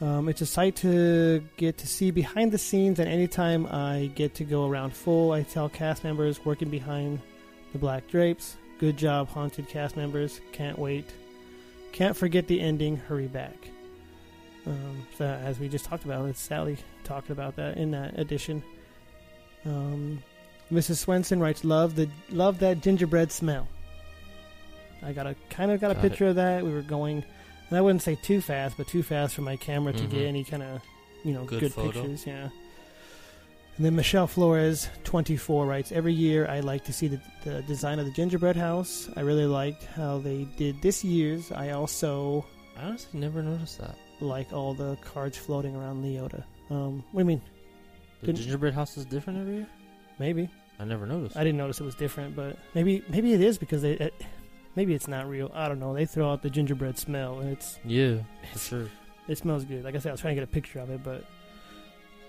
[0.00, 4.34] Um, it's a sight to get to see behind the scenes, and anytime I get
[4.36, 7.20] to go around full, I tell cast members working behind
[7.72, 10.40] the black drapes, "Good job, haunted cast members!
[10.52, 11.10] Can't wait!
[11.92, 12.96] Can't forget the ending.
[12.96, 13.68] Hurry back!"
[14.66, 18.62] Um, so as we just talked about, it's Sally talking about that in that edition.
[19.64, 20.22] Um,
[20.72, 20.96] Mrs.
[20.96, 23.68] Swenson writes, "Love the love that gingerbread smell."
[25.02, 26.64] I got a kind of got a Got picture of that.
[26.64, 27.24] We were going,
[27.72, 30.10] and I wouldn't say too fast, but too fast for my camera to Mhm.
[30.10, 30.82] get any kind of
[31.24, 32.26] you know Good good, pictures.
[32.26, 32.50] Yeah.
[33.76, 37.98] And then Michelle Flores, 24, writes, Every year I like to see the, the design
[37.98, 39.08] of the gingerbread house.
[39.16, 41.50] I really liked how they did this year's.
[41.50, 42.44] I also
[42.76, 43.96] I honestly never noticed that.
[44.20, 46.44] like all the cards floating around Leota.
[46.70, 47.42] Um, what do you mean?
[48.20, 49.66] The Didn't- gingerbread house is different every year.
[50.18, 50.50] Maybe.
[50.78, 51.36] I never noticed.
[51.36, 54.14] I didn't notice it was different, but maybe maybe it is because they it,
[54.76, 55.50] maybe it's not real.
[55.54, 55.94] I don't know.
[55.94, 58.18] They throw out the gingerbread smell, and it's yeah,
[58.52, 58.88] for sure.
[59.28, 59.84] it smells good.
[59.84, 61.24] Like I said, I was trying to get a picture of it, but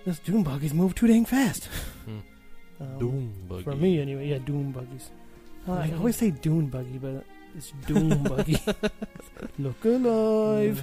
[0.04, 1.68] this doom buggies move too dang fast.
[2.04, 2.18] Hmm.
[2.80, 3.62] Um, Doom buggy.
[3.62, 5.08] For me, anyway, yeah, doom buggies.
[5.68, 7.24] Uh, I always say dune buggy, but
[7.56, 8.58] it's doom buggy.
[9.60, 10.82] Look alive.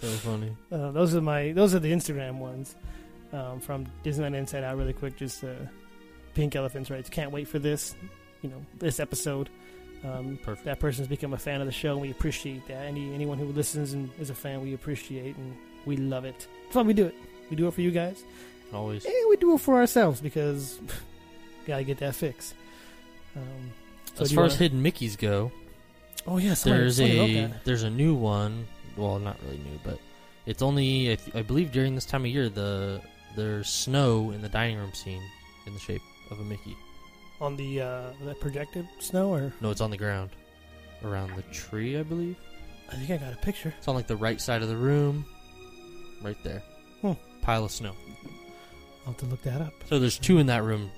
[0.00, 0.56] so funny.
[0.72, 2.74] Uh, those are my those are the Instagram ones
[3.32, 4.76] um, from Disneyland Inside Out.
[4.76, 5.54] Really quick, just uh,
[6.34, 7.08] Pink Elephants right?
[7.08, 7.94] Can't wait for this.
[8.42, 9.48] You know, this episode.
[10.04, 10.64] Um, Perfect.
[10.66, 12.84] That person's become a fan of the show, and we appreciate that.
[12.84, 16.46] Any anyone who listens and is a fan, we appreciate and we love it.
[16.64, 17.14] That's why we do it.
[17.50, 18.22] We do it for you guys,
[18.72, 19.04] Always.
[19.04, 20.78] and we do it for ourselves because
[21.66, 22.54] gotta get that fix.
[23.36, 23.42] Um,
[24.14, 25.50] so as far wanna- as hidden Mickeys go,
[26.26, 28.66] oh yeah, there's a there's a new one.
[28.96, 29.98] Well, not really new, but
[30.46, 33.00] it's only I, th- I believe during this time of year the
[33.36, 35.22] there's snow in the dining room scene
[35.66, 36.76] in the shape of a Mickey.
[37.40, 40.30] On the uh, that projected snow, or No, it's on the ground
[41.04, 42.36] around the tree, I believe.
[42.90, 43.74] I think I got a picture.
[43.76, 45.24] It's on like the right side of the room,
[46.22, 46.62] right there.
[47.02, 47.12] Hmm.
[47.42, 47.92] Pile of snow.
[49.00, 49.72] I'll have to look that up.
[49.88, 50.90] So there's two in that room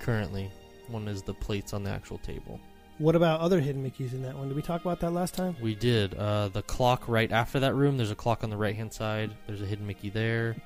[0.00, 0.50] currently.
[0.88, 2.60] One is the plates on the actual table.
[2.98, 4.48] What about other hidden Mickeys in that one?
[4.48, 5.56] Did we talk about that last time?
[5.60, 6.14] We did.
[6.14, 9.32] Uh, the clock right after that room, there's a clock on the right hand side.
[9.46, 10.56] There's a hidden Mickey there.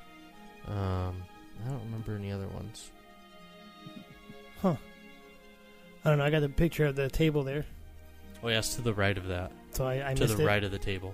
[0.67, 1.23] Um,
[1.65, 2.91] I don't remember any other ones.
[6.03, 6.25] I don't know.
[6.25, 7.65] I got the picture of the table there,
[8.43, 9.51] Oh, yes, to the right of that.
[9.71, 10.15] so I, I missed it.
[10.15, 10.47] to missed the it.
[10.47, 11.13] right of the table.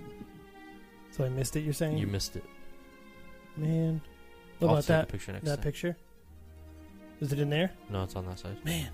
[1.10, 1.60] So I missed it.
[1.60, 2.44] You're saying, You missed it.
[3.56, 4.00] man?
[4.60, 5.04] What I'll about that?
[5.04, 5.62] a picture next That time.
[5.64, 5.96] picture?
[7.20, 7.72] Is it in there?
[7.90, 8.56] No, it's on that side.
[8.64, 8.88] Man,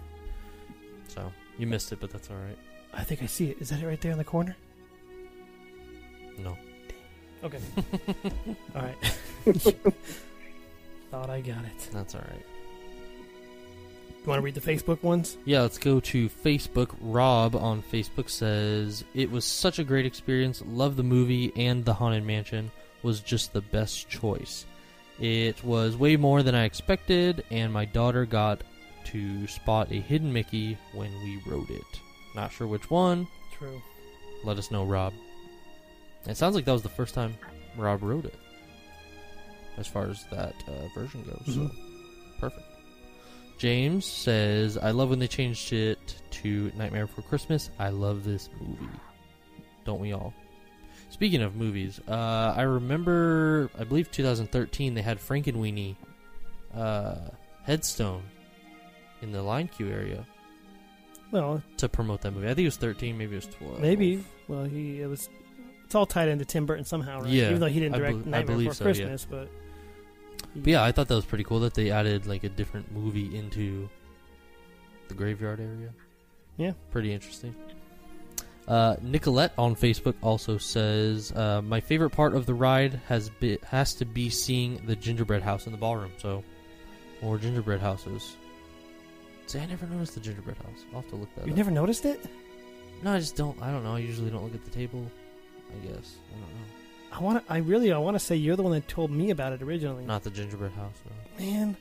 [1.08, 2.58] So you missed it, but that's all right.
[2.92, 3.58] I think I see it.
[3.60, 4.56] Is that it right there in the corner?
[6.38, 6.56] No.
[7.44, 7.58] Okay.
[8.74, 8.96] All right.
[11.10, 11.88] Thought I got it.
[11.92, 12.46] That's all right.
[14.24, 15.36] You want to read the Facebook ones?
[15.44, 16.94] Yeah, let's go to Facebook.
[17.02, 20.62] Rob on Facebook says it was such a great experience.
[20.66, 22.70] Love the movie and the Haunted Mansion
[23.02, 24.64] was just the best choice.
[25.20, 28.62] It was way more than I expected, and my daughter got
[29.04, 31.82] to spot a hidden Mickey when we rode it.
[32.34, 33.28] Not sure which one.
[33.58, 33.80] True.
[34.42, 35.12] Let us know, Rob.
[36.26, 37.36] It sounds like that was the first time
[37.76, 38.38] Rob rode it,
[39.76, 41.54] as far as that uh, version goes.
[41.54, 41.70] So
[42.40, 42.66] perfect.
[43.58, 47.70] James says, "I love when they changed it to Nightmare Before Christmas.
[47.78, 48.88] I love this movie.
[49.84, 50.34] Don't we all?"
[51.10, 55.94] Speaking of movies, uh, I remember, I believe 2013, they had Frankenweenie
[56.74, 57.14] uh,
[57.62, 58.22] headstone
[59.22, 60.26] in the line queue area
[61.30, 62.46] Well, to promote that movie.
[62.46, 63.80] I think it was 13, maybe it was 12.
[63.80, 64.24] maybe.
[64.48, 65.28] Well, he it was.
[65.84, 67.30] It's all tied into Tim Burton somehow, right?
[67.30, 69.06] Yeah, Even though he didn't direct I Nightmare believe Before so, yeah.
[69.06, 69.48] Christmas, but.
[70.56, 73.36] But yeah, I thought that was pretty cool that they added like a different movie
[73.36, 73.88] into
[75.08, 75.90] the graveyard area.
[76.56, 76.72] Yeah.
[76.90, 77.54] Pretty interesting.
[78.66, 83.58] Uh, Nicolette on Facebook also says, uh, "My favorite part of the ride has be-
[83.66, 86.42] has to be seeing the gingerbread house in the ballroom." So
[87.20, 88.36] more gingerbread houses.
[89.46, 90.84] See, I never noticed the gingerbread house.
[90.94, 91.56] I'll have to look that You up.
[91.58, 92.24] never noticed it?
[93.02, 93.60] No, I just don't.
[93.60, 93.96] I don't know.
[93.96, 95.04] I usually don't look at the table.
[95.70, 96.14] I guess.
[96.30, 96.83] I don't know.
[97.14, 97.52] I want to.
[97.52, 97.92] I really.
[97.92, 100.04] I want to say you're the one that told me about it originally.
[100.04, 100.94] Not the gingerbread house.
[101.38, 101.44] No.
[101.44, 101.76] Man.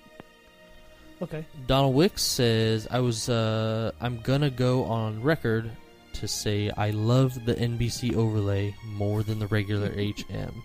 [1.22, 1.46] Okay.
[1.66, 3.30] Donald Wicks says, "I was.
[3.30, 5.72] Uh, I'm gonna go on record
[6.14, 10.64] to say I love the NBC overlay more than the regular HM.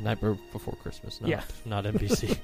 [0.00, 1.42] Night Before Christmas, not Yeah.
[1.64, 2.38] not NBC.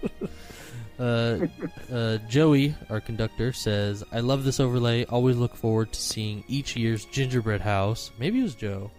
[0.99, 1.47] uh,
[1.95, 5.05] uh, Joey, our conductor, says, "I love this overlay.
[5.05, 8.11] Always look forward to seeing each year's gingerbread house.
[8.18, 8.91] Maybe it was Joe.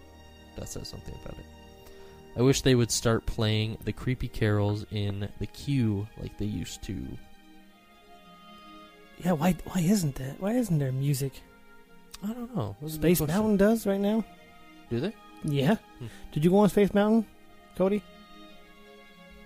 [0.55, 1.45] That says something about it.
[2.37, 6.83] I wish they would start playing the creepy carols in the queue like they used
[6.83, 7.05] to."
[9.23, 9.33] Yeah.
[9.33, 9.55] Why?
[9.65, 10.39] Why isn't that?
[10.39, 11.41] Why isn't there music?
[12.23, 12.75] I don't know.
[12.81, 13.21] That's Space.
[13.21, 14.23] Mountain does right now.
[14.89, 15.13] Do they?
[15.43, 15.75] Yeah.
[15.99, 16.07] Hmm.
[16.31, 17.25] Did you go on Space Mountain,
[17.77, 18.01] Cody?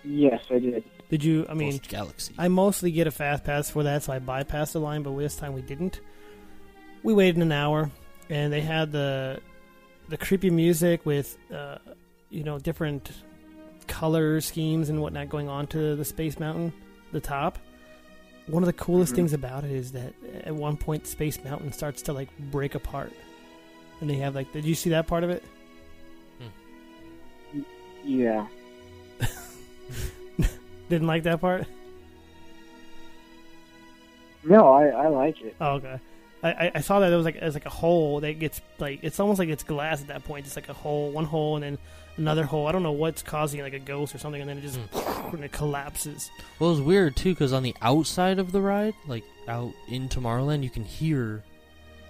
[0.03, 0.83] Yes, I did.
[1.09, 1.45] Did you?
[1.49, 2.35] I mean, Ghost Galaxy.
[2.37, 5.03] I mostly get a fast pass for that, so I bypassed the line.
[5.03, 5.99] But this time we didn't.
[7.03, 7.89] We waited an hour,
[8.29, 9.41] and they had the
[10.07, 11.77] the creepy music with uh,
[12.29, 13.11] you know different
[13.87, 16.71] color schemes and whatnot going on to the Space Mountain,
[17.11, 17.57] the top.
[18.47, 19.15] One of the coolest Mhm.
[19.17, 20.13] things about it is that
[20.43, 23.11] at one point Space Mountain starts to like break apart,
[24.01, 24.51] and they have like.
[24.53, 25.43] Did you see that part of it?
[28.03, 28.47] Yeah.
[30.89, 31.67] Didn't like that part.
[34.43, 35.55] No, I, I like it.
[35.59, 35.99] Oh, okay.
[36.41, 38.99] I, I, I saw that it was like it's like a hole that gets like
[39.03, 40.45] it's almost like it's glass at that point.
[40.45, 41.77] It's like a hole, one hole, and then
[42.19, 42.67] another hole.
[42.67, 44.77] I don't know what's causing it, like a ghost or something, and then it just
[44.77, 45.35] hmm.
[45.35, 46.29] and it collapses.
[46.59, 50.09] Well, it was weird too because on the outside of the ride, like out in
[50.09, 51.43] Tomorrowland, you can hear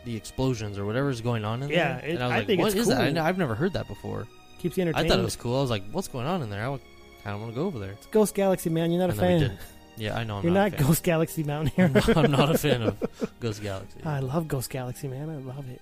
[0.05, 2.09] the explosions or whatever's going on in Yeah, there.
[2.09, 3.19] it- and I was I like, think "What it's is that?" I cool.
[3.21, 4.27] I've never heard that before.
[4.59, 5.09] Keeps you I entertained.
[5.09, 5.57] thought it was cool.
[5.57, 6.77] I was like, "What's going on in there?" I
[7.23, 7.91] kind of want to go over there.
[7.91, 8.91] It's Ghost Galaxy, man.
[8.91, 9.49] You're not And a then we fan.
[9.49, 9.59] didn't.
[9.97, 10.37] Yeah, I know.
[10.37, 10.87] I'm You're not, not, a fan.
[10.87, 11.85] Ghost Galaxy Mountain here.
[11.85, 13.99] I'm not, I'm not a fan of Ghost Galaxy.
[14.05, 15.29] I love Ghost Galaxy, man.
[15.29, 15.81] I love it.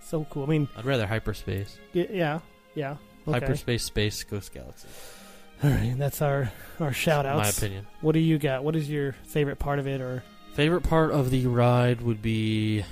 [0.00, 0.44] So cool.
[0.44, 1.76] I mean, I'd rather hyperspace.
[1.92, 2.38] y- yeah,
[2.76, 2.96] yeah.
[3.28, 3.40] Okay.
[3.40, 4.88] Hyperspace, space, Ghost Galaxy.
[5.64, 7.42] All right, that's our our shout outs.
[7.42, 7.86] My opinion.
[8.00, 8.62] What do you got?
[8.62, 10.22] What is your favorite part of it, or
[10.56, 12.82] Favorite part of the ride would be.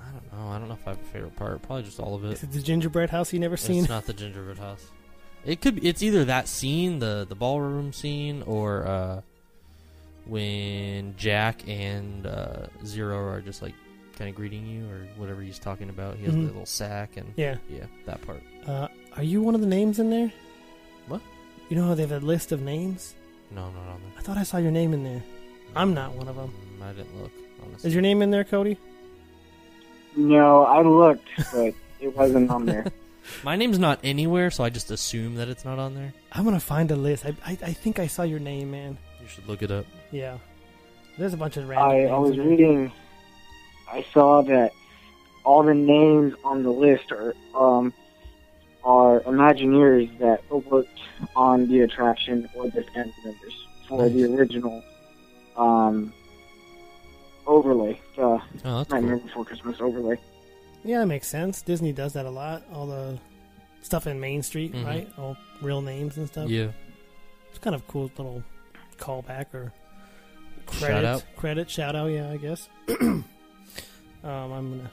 [0.00, 0.48] I don't know.
[0.50, 1.60] I don't know if I have a favorite part.
[1.60, 2.32] Probably just all of it.
[2.32, 3.80] is it the gingerbread house you never seen?
[3.80, 4.90] It's not the gingerbread house.
[5.44, 5.74] It could.
[5.78, 9.20] Be, it's either that scene, the the ballroom scene, or uh,
[10.24, 13.74] when Jack and uh, Zero are just like
[14.16, 16.16] kind of greeting you, or whatever he's talking about.
[16.16, 16.40] He has Mhm.
[16.42, 17.56] the little sack and Yeah.
[17.68, 18.42] yeah, that part.
[18.66, 20.32] Uh, are you one of the names in there?
[21.08, 21.20] What?
[21.68, 23.14] You know how they have a list of names?
[23.50, 24.12] No, I'm not on there.
[24.18, 25.22] I thought I saw your name in there.
[25.76, 26.52] I'm not one of them.
[26.80, 27.30] Mm, I didn't look.
[27.64, 27.88] Honestly.
[27.88, 28.76] Is your name in there, Cody?
[30.16, 32.86] No, I looked, but it wasn't on there.
[33.44, 36.14] My name's not anywhere, so I just assume that it's not on there.
[36.32, 37.26] I'm gonna find a list.
[37.26, 38.96] I, I, I think I saw your name, man.
[39.20, 39.84] You should look it up.
[40.12, 40.38] Yeah.
[41.18, 41.88] There's a bunch of random.
[41.90, 42.46] I, names I was in there.
[42.46, 42.92] reading.
[43.90, 44.72] I saw that
[45.44, 47.92] all the names on the list are um,
[48.84, 51.00] are Imagineers that worked
[51.34, 54.82] on the attraction or the band members for the original
[55.56, 56.12] um,
[57.46, 59.26] overlay, the Oh, Nightmare cool.
[59.26, 60.18] Before Christmas overlay.
[60.84, 61.62] Yeah, that makes sense.
[61.62, 62.62] Disney does that a lot.
[62.72, 63.18] All the
[63.82, 64.84] stuff in Main Street, Mhm.
[64.84, 65.08] right?
[65.18, 66.48] All real names and stuff.
[66.48, 66.70] Yeah.
[67.50, 68.42] It's kind of a cool little
[68.98, 69.72] callback or
[70.72, 71.04] Shout credit.
[71.04, 71.24] out.
[71.36, 72.68] Credit, shout out, yeah, I guess.
[74.26, 74.90] um, I'm gonna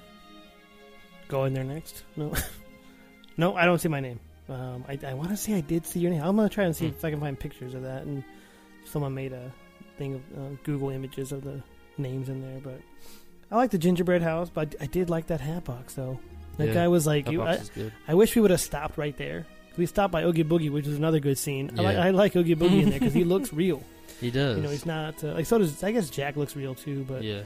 [1.27, 2.03] go in there next.
[2.15, 2.33] No,
[3.37, 4.19] no, I don't see my name.
[4.49, 6.21] Um, I, I want to say I did see your name.
[6.21, 6.95] I'm gonna try and see Hmm.
[6.97, 8.03] if I can find pictures of that.
[8.03, 8.23] And
[8.85, 9.51] someone made a
[9.97, 11.61] thing of uh, Google images of the
[11.97, 12.59] names in there.
[12.63, 12.81] But
[13.51, 16.19] I like the gingerbread house, but I did like that hat box though.
[16.57, 17.59] That Yeah, guy was like, you, I.
[18.07, 19.47] I wish we would have stopped right there.
[19.75, 21.71] We stopped by Oogie Boogie, which is another good scene.
[21.79, 23.81] I, like, I like Oogie Boogie in there because he looks real.
[24.21, 24.57] He does.
[24.57, 27.23] You know, he's not uh, like so does I guess Jack looks real too, but
[27.23, 27.41] yeah.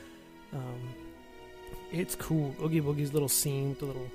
[0.54, 0.94] um,
[1.92, 2.56] it's cool.
[2.64, 4.08] Oogie Boogie's little scene, with the little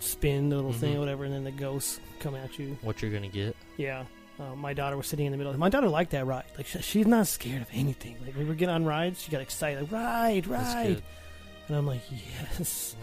[0.00, 0.96] spin, the little thing, Mhm.
[0.96, 2.76] or whatever, and then the ghosts come at you.
[2.82, 3.56] What you're gonna get?
[3.76, 4.04] Yeah.
[4.40, 5.52] Uh, my daughter was sitting in the middle.
[5.58, 6.44] My daughter liked that ride.
[6.56, 8.16] Like sh- she's not scared of anything.
[8.24, 9.82] Like we were getting on rides, she got excited.
[9.82, 11.02] Like, ride, ride.
[11.66, 12.02] And I'm like,
[12.58, 12.94] yes.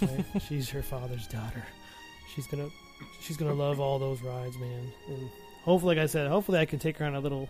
[0.00, 0.24] Right?
[0.48, 1.62] She's her father's daughter.
[2.34, 2.68] She's gonna,
[3.20, 4.92] she's gonna love all those rides, man.
[5.08, 5.28] And
[5.62, 7.48] hopefully, like I said, hopefully I can take her on a little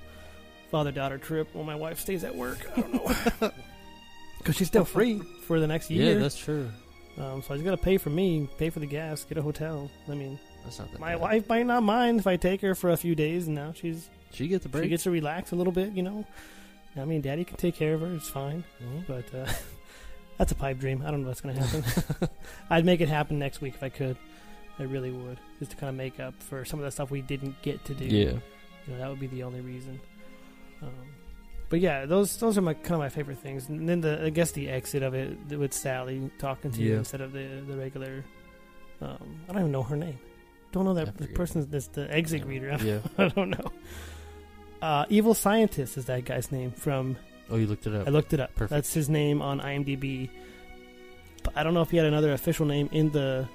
[0.71, 2.59] father-daughter trip while my wife stays at work.
[2.77, 2.93] I don't
[3.41, 3.51] know,
[4.49, 6.15] because she's still free for the next year.
[6.15, 6.71] Yeah, that's true.
[7.19, 9.91] Um, so I just gotta pay for me, pay for the gas, get a hotel.
[10.09, 11.21] I mean, That's not that my bad.
[11.21, 14.09] wife might not mind if I take her for a few days, and now she's
[14.33, 14.85] She gets a break.
[14.85, 16.25] she gets to relax a little bit, you know.
[16.97, 18.65] I mean, Daddy can take care of her; it's fine.
[18.83, 19.07] Mhm.
[19.07, 19.53] But uh,
[20.39, 21.03] that's a pipe dream.
[21.05, 22.29] I don't know what's going to happen.
[22.71, 24.17] I'd make it happen next week if I could.
[24.79, 27.21] I really would, just to kind of make up for some of the stuff we
[27.21, 28.05] didn't get to do.
[28.07, 28.25] Yeah.
[28.87, 30.01] You know, that would be the only reason.
[30.83, 30.89] Um,
[31.69, 33.69] but yeah, those those are my kind of my favorite things.
[33.69, 37.21] And then the I guess the exit of it with Sally talking to you instead
[37.21, 38.25] of the the regular.
[39.01, 40.19] Um, I don't even know her name.
[40.73, 42.81] Don't know that person's this the exit greeter.
[42.83, 43.01] Yeah.
[43.25, 43.71] I don't know.
[44.83, 47.17] Uh, Evil Scientist is that guy's name from.
[47.51, 48.07] Oh, you looked it up.
[48.07, 48.55] I looked it up.
[48.55, 48.71] Perfect.
[48.71, 50.29] That's his name on IMDb.
[51.43, 53.49] But I don't know if he had another official name in the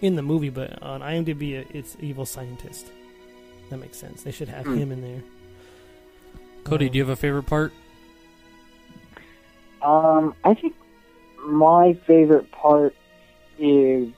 [0.00, 2.90] in the movie, but on IMDb it- it's Evil Scientist.
[3.68, 4.22] That makes sense.
[4.22, 4.76] They should have Hmm.
[4.78, 5.22] him in there.
[6.64, 7.72] Cody, do you have a favorite part?
[9.82, 10.74] Um, I think
[11.44, 12.94] my favorite part
[13.58, 14.08] is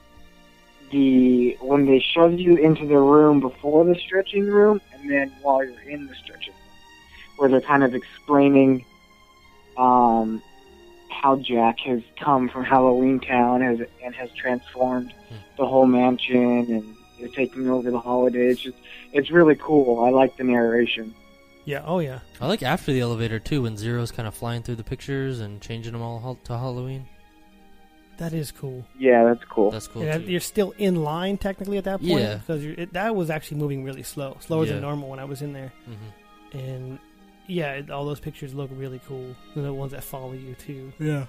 [0.91, 5.63] the when they shove you into the room before the stretching room, and then while
[5.63, 6.63] you're in the stretching room,
[7.37, 8.85] where they're kind of explaining
[9.77, 10.41] um,
[11.09, 15.13] how Jack has come from Halloween Town has and has transformed
[15.57, 18.53] the whole mansion and is taking over the holidays.
[18.53, 18.77] It's, just,
[19.13, 20.03] it's really cool.
[20.03, 21.15] I like the narration.
[21.65, 21.83] Yeah.
[21.85, 22.19] Oh yeah.
[22.41, 25.61] I like after the elevator too, when Zero's kind of flying through the pictures and
[25.61, 27.07] changing them all to Halloween.
[28.17, 28.85] That is cool.
[28.97, 29.71] Yeah, that's cool.
[29.71, 30.25] That's cool Yeah, too.
[30.25, 32.35] you're still in line technically at that point Yeah.
[32.35, 34.73] because you're, it, that was actually moving really slow, slower Yeah.
[34.73, 35.73] than normal when I was in there.
[35.85, 36.99] hmm And
[37.47, 39.35] yeah, it, all those pictures look really cool.
[39.55, 40.93] And the ones that follow you too.
[40.99, 41.25] Yeah.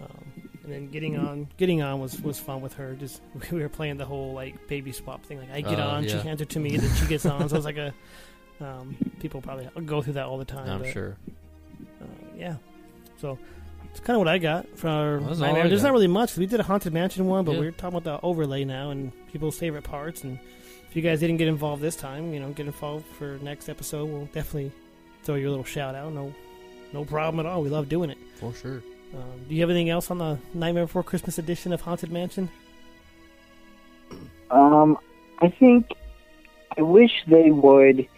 [0.00, 2.94] Um, and then getting on, getting on was was fun with her.
[2.94, 3.20] Just
[3.52, 5.38] we were playing the whole like baby swap thing.
[5.38, 7.48] Like I get Oh, on, she hands it to me, then she gets on.
[7.50, 7.92] so it's like a
[8.60, 10.68] um, people probably go through that all the time.
[10.68, 11.16] I'm but, sure.
[12.00, 12.56] Uh, yeah.
[13.18, 13.38] So
[13.90, 15.68] it's kind of what I got for our That's Nightmare.
[15.68, 15.88] There's got.
[15.88, 16.36] not really much.
[16.36, 17.60] We did a haunted mansion one, but Yeah.
[17.60, 20.24] we're talking about the overlay now and people's favorite parts.
[20.24, 20.38] And
[20.88, 24.08] if you guys didn't get involved this time, you know, get involved for next episode.
[24.08, 24.72] We'll definitely
[25.22, 26.12] throw you a little shout out.
[26.12, 26.34] No,
[26.92, 27.62] no problem at all.
[27.62, 28.18] We love doing it.
[28.36, 28.82] For sure.
[29.14, 32.50] Um, do you have anything else on the Nightmare Before Christmas edition of Haunted Mansion?
[34.50, 34.98] Um,
[35.40, 35.86] I think
[36.76, 38.08] I wish they would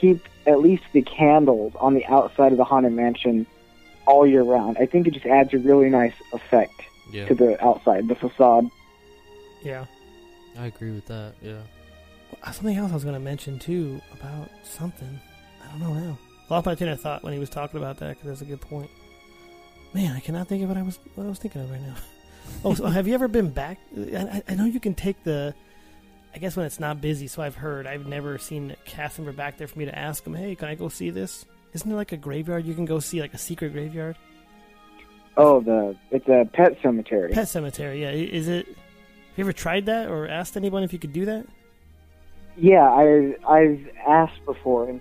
[0.00, 3.46] keep at least the candles on the outside of the haunted mansion
[4.06, 4.76] all year round.
[4.80, 6.72] I think it just adds a really nice effect
[7.12, 8.64] Yeah, to the outside, the facade.
[9.62, 9.84] Yeah.
[10.58, 11.34] I agree with that.
[11.42, 11.58] Yeah.
[12.42, 15.20] Uh, Something else I was going to mention too about something.
[15.62, 16.18] I don't know now.
[16.50, 18.60] Lost my train of thought when he was talking about that because that's a good
[18.60, 18.90] point.
[19.94, 21.94] Man, I cannot think of what I was what I was thinking of right now.
[22.64, 23.78] oh, so have you ever been back?
[23.96, 25.54] I, I- I know you can take the.
[26.38, 27.84] I guess when it's not busy, so I've heard.
[27.84, 30.68] I've never seen a cast member back there for me to ask them, "Hey, can
[30.68, 33.38] I go see this?" Isn't there like a graveyard you can go see, like a
[33.38, 34.16] secret graveyard?
[35.36, 37.32] Oh, the it's a pet cemetery.
[37.32, 38.10] Pet cemetery, yeah.
[38.10, 38.66] Is it?
[38.68, 38.76] Have
[39.34, 41.44] you ever tried that or asked anyone if you could do that?
[42.56, 45.00] Yeah, I I've asked before, and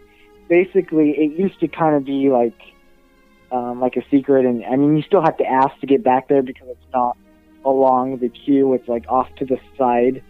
[0.49, 2.59] basically it used to kind of be like
[3.51, 6.29] um, like a secret, and I mean you still have to ask to get back
[6.29, 7.15] there because it's not
[7.63, 10.23] along the queue; it's like off to the side.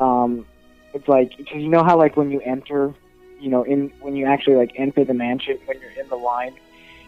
[0.00, 0.46] Um,
[0.94, 2.92] it's like because you know how like when you enter,
[3.38, 6.54] you know, in when you actually like enter the mansion when you're in the line,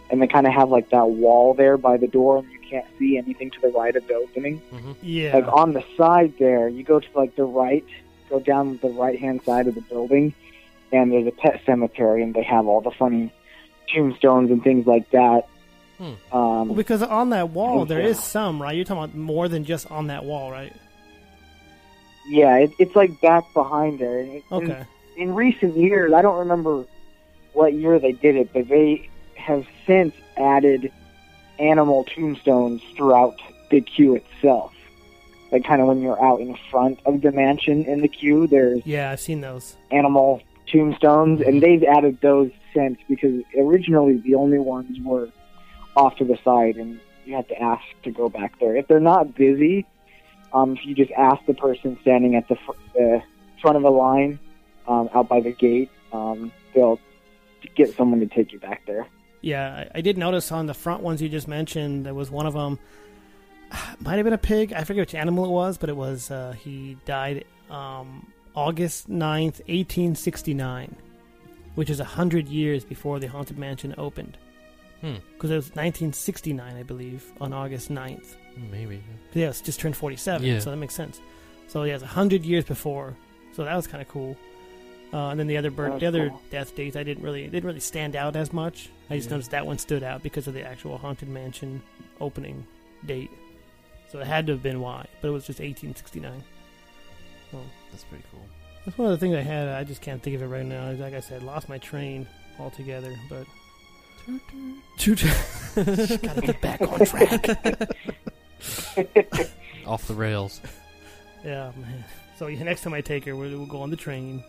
[0.09, 2.85] and they kind of have like that wall there by the door, and you can't
[2.97, 4.61] see anything to the right of the opening
[5.01, 5.35] Yeah.
[5.35, 7.85] like on the side there, you go to like the right,
[8.29, 10.33] go down the right hand side of the building,
[10.91, 13.33] and there's a pet cemetery, and they have all the funny
[13.93, 15.47] tombstones and things like that.
[15.97, 16.03] Hmm.
[16.35, 18.07] Um, Well, because on that wall there Yeah.
[18.07, 18.75] is some, right?
[18.75, 20.73] You're talking about more than just on that wall, right?
[22.27, 24.19] Yeah, it, it's like back behind there.
[24.19, 24.85] And it, Okay.
[25.17, 26.85] In, in recent years, I don't remember
[27.53, 30.91] what year they did it, but they have since added
[31.59, 34.73] animal tombstones throughout the queue itself.
[35.51, 38.85] Like kind of when you're out in front of the mansion in the queue, there's
[38.85, 39.77] Yeah, I've seen those.
[39.91, 41.59] animal tombstones, and mm-hmm.
[41.59, 45.29] they've added those since because originally the only ones were
[45.95, 48.75] off to the side, and you had to ask to go back there.
[48.75, 49.85] If they're not busy,
[50.53, 53.19] um, if you just ask the person standing at the fr- uh,
[53.61, 54.39] front of the line
[54.87, 56.99] um, out by the gate, um, they'll
[57.75, 59.07] get someone to take you back there.
[59.41, 62.45] Yeah, I, I did notice on the front ones you just mentioned, there was one
[62.45, 62.79] of them.
[63.99, 64.73] Might have been a pig.
[64.73, 66.29] I forget which animal it was, but it was.
[66.29, 70.95] Uh, he died um, August 9th, 1869,
[71.75, 74.37] which is 100 years before the Haunted Mansion opened.
[75.01, 75.15] Hmm.
[75.33, 78.35] Because it was 1969, I believe, on August 9th.
[78.55, 79.03] Maybe.
[79.33, 80.59] Yes, just turned 47, Yeah.
[80.59, 81.19] so that makes sense.
[81.67, 83.15] So yeah, it's 100 years before.
[83.53, 84.37] So that was kind of cool.
[85.11, 86.41] Uh, and then the other bird, the other cool.
[86.49, 88.89] death dates, I didn't really, it didn't really stand out as much.
[89.09, 89.35] I just Yeah.
[89.35, 91.81] noticed that one stood out because of the actual haunted mansion
[92.19, 92.65] opening
[93.05, 93.29] date.
[94.11, 96.43] So it had to have been why, but it was just 1869.
[97.51, 98.41] Well, That's pretty cool.
[98.85, 99.67] That's one of the things I had.
[99.69, 100.91] I just can't think of it right now.
[100.93, 102.27] Like I said, lost my train
[102.59, 103.15] altogether.
[103.29, 103.45] But
[104.97, 105.23] Toot.
[105.75, 107.45] gotta get back on track.
[109.85, 110.61] Off the rails.
[111.45, 112.05] Yeah, man.
[112.37, 114.41] So yeah, next time I take her, we'll, we'll go on the train.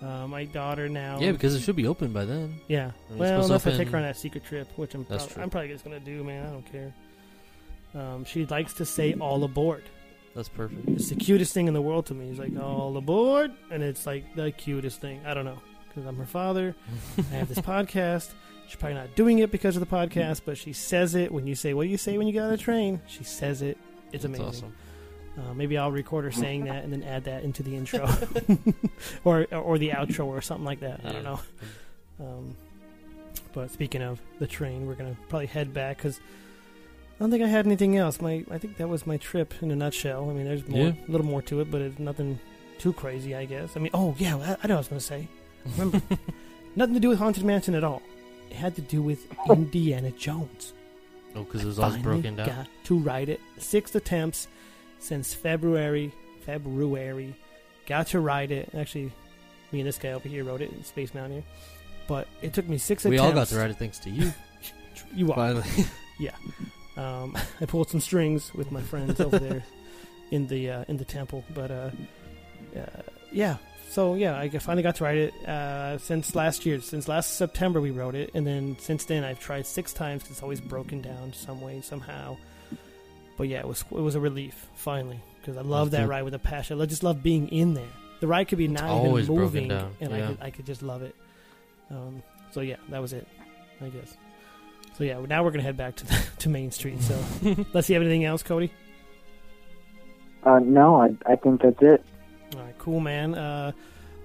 [0.00, 1.20] Uh, my daughter now.
[1.20, 2.58] Yeah, because it should be open by then.
[2.66, 2.92] Yeah.
[3.08, 5.20] I mean, well, unless to I take her on that secret trip, which I'm prob-
[5.38, 6.46] I'm probably just gonna do, man.
[6.46, 6.94] I don't care.
[7.94, 9.84] Um, she likes to say "all aboard."
[10.34, 10.88] That's perfect.
[10.88, 12.30] It's the cutest thing in the world to me.
[12.30, 15.20] It's like "all aboard," and it's like the cutest thing.
[15.26, 16.74] I don't know because I'm her father.
[17.18, 18.30] I have this podcast.
[18.66, 21.54] She's probably not doing it because of the podcast, but she says it when you
[21.54, 23.76] say, "What do you say when you get on a train?" She says it.
[24.12, 24.46] It's That's amazing.
[24.46, 24.72] awesome.
[25.36, 28.08] Uh, maybe I'll record her saying that and then add that into the intro,
[29.24, 31.00] or or the outro or something like that.
[31.04, 31.40] I don't know.
[32.20, 32.56] Um,
[33.52, 37.48] but speaking of the train, we're gonna probably head back because I don't think I
[37.48, 38.20] had anything else.
[38.20, 40.30] My I think that was my trip in a nutshell.
[40.30, 40.92] I mean, there's more, Yeah.
[41.08, 42.38] a little more to it, but it's nothing
[42.78, 43.76] too crazy, I guess.
[43.76, 45.28] I mean, oh yeah, I, I know what I was gonna say.
[45.76, 46.00] Remember,
[46.76, 48.02] nothing to do with haunted mansion at all.
[48.50, 50.72] It had to do with Indiana Jones.
[51.36, 52.46] Oh, because it was all broken down.
[52.46, 53.40] Got to write it.
[53.58, 54.46] Six attempts
[55.00, 56.12] since February.
[56.46, 57.34] February.
[57.86, 58.70] Got to write it.
[58.74, 59.12] Actually,
[59.72, 61.44] me and this guy over here wrote it in Space Mountain here.
[62.06, 63.28] But it took me six We attempts.
[63.28, 64.32] all got to write it thanks to you.
[65.12, 65.34] You are.
[65.34, 65.68] Finally.
[66.20, 66.36] Yeah.
[66.96, 69.64] Um, I pulled some strings with my friends over there
[70.30, 71.90] in the uh, in the temple, but uh,
[72.76, 73.56] uh, yeah.
[73.88, 76.80] So yeah, I finally got to write it uh, since last year.
[76.80, 80.24] Since last September, we wrote it, and then since then, I've tried six times.
[80.30, 82.36] It's always broken down some way, somehow.
[83.36, 86.08] But yeah, it was it was a relief finally because I love that good.
[86.08, 86.80] ride with a passion.
[86.80, 87.88] I just love being in there.
[88.20, 90.66] The ride could be not always even broken moving, down, and I could I could
[90.66, 91.14] just love it.
[91.90, 93.26] Um, so yeah, that was it,
[93.80, 94.16] I guess.
[94.96, 97.02] So yeah, now we're gonna head back to the, to Main Street.
[97.02, 97.18] So
[97.72, 97.94] let's see.
[97.94, 98.72] Have anything else, Cody?
[100.44, 102.04] Uh, no, I, I think that's it.
[102.54, 103.34] All right, cool, man.
[103.34, 103.72] Uh,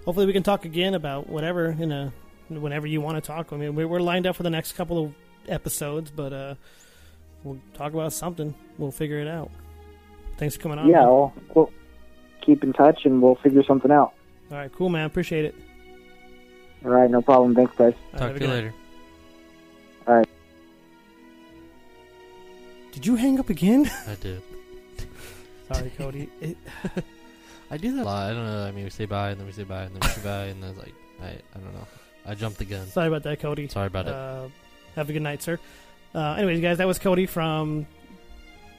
[0.05, 2.13] hopefully, we can talk again about whatever in a
[2.49, 3.51] whenever you want to talk.
[3.53, 5.13] I mean, we're, we're lined up for the next couple of
[5.47, 6.55] episodes, but uh,
[7.43, 8.53] we'll talk about something.
[8.77, 9.51] We'll figure it out.
[10.37, 10.87] Thanks for coming on.
[10.87, 11.05] Yeah, man.
[11.07, 11.71] well, we'll
[12.41, 14.13] keep in touch and we'll figure something out.
[14.51, 15.05] All right, cool, man.
[15.05, 15.55] Appreciate it.
[16.83, 17.53] All right, no problem.
[17.55, 17.93] Thanks, guys.
[18.13, 18.53] All right, Talk a to you night.
[18.55, 18.73] later.
[20.07, 20.27] All right.
[22.91, 23.89] Did you hang up again?
[24.07, 24.41] I did.
[25.71, 26.29] Sorry, Cody.
[26.41, 26.57] It,
[27.71, 28.29] I do that a lot.
[28.29, 28.65] I don't know.
[28.65, 30.45] I mean, we say bye, and then we say bye, and then we say bye,
[30.45, 31.87] and then it's like, I, I don't know.
[32.25, 32.87] I jumped the gun.
[32.87, 33.67] sorry about that, Cody.
[33.67, 34.13] Sorry about it.
[34.13, 34.47] Uh,
[34.95, 35.59] have a good night, sir.
[36.13, 37.85] Uh, anyways, guys, that was Cody from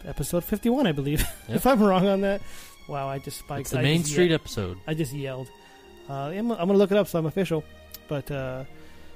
[0.04, 1.20] episode 51, I believe.
[1.48, 1.56] Yep.
[1.56, 2.42] if I'm wrong on that.
[2.88, 3.62] Wow, I just spiked.
[3.62, 4.78] It's the I Main Street episode.
[4.86, 5.48] I just yelled.
[6.08, 7.64] Uh, I'm, I'm going to look it up so I'm official.
[8.08, 8.64] But uh,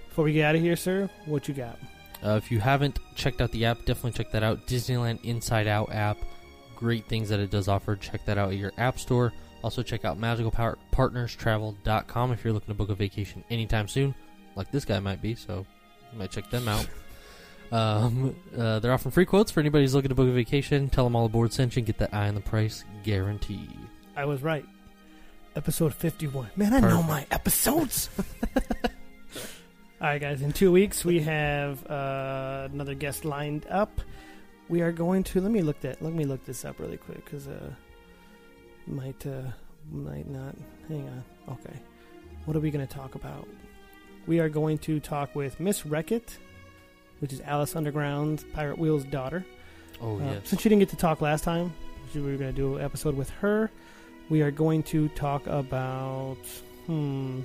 [0.08, 1.78] before we get out of here, sir, what you got?
[2.24, 4.66] Uh, if you haven't checked out the app, definitely check that out.
[4.66, 6.18] Disneyland Inside Out app.
[6.76, 7.96] Great things that it does offer.
[7.96, 9.32] Check that out at your app store.
[9.64, 14.14] Also, check out magicalpartnerstravel.com if you're looking to book a vacation anytime soon,
[14.56, 15.34] like this guy might be.
[15.34, 15.64] So,
[16.12, 16.86] you might check them out.
[17.72, 20.88] Um, uh, they're offering free quotes for anybody who's looking to book a vacation.
[20.90, 23.68] Tell them all aboard sent you and get that eye on the price guarantee.
[24.14, 24.64] I was right.
[25.56, 26.50] Episode 51.
[26.54, 28.10] Man, I know my episodes.
[28.54, 28.62] All
[30.00, 30.40] right, guys.
[30.42, 34.00] In two weeks, we have uh, another guest lined up.
[34.68, 36.00] We are going to let me look that.
[36.00, 37.72] Let me look this up really quick because uh,
[38.86, 39.42] might uh,
[39.90, 40.54] might not.
[40.88, 41.24] Hang on.
[41.54, 41.76] Okay.
[42.44, 43.46] What are we going to talk about?
[44.26, 46.36] We are going to talk with Miss Wreckett,
[47.20, 49.44] which is Alice Underground's Pirate Wheel's daughter.
[50.00, 50.40] Oh, Uh, yes.
[50.48, 51.72] Since she didn't get to talk last time,
[52.14, 53.70] we were going to do an episode with her.
[54.30, 56.38] We are going to talk about
[56.86, 57.40] hmm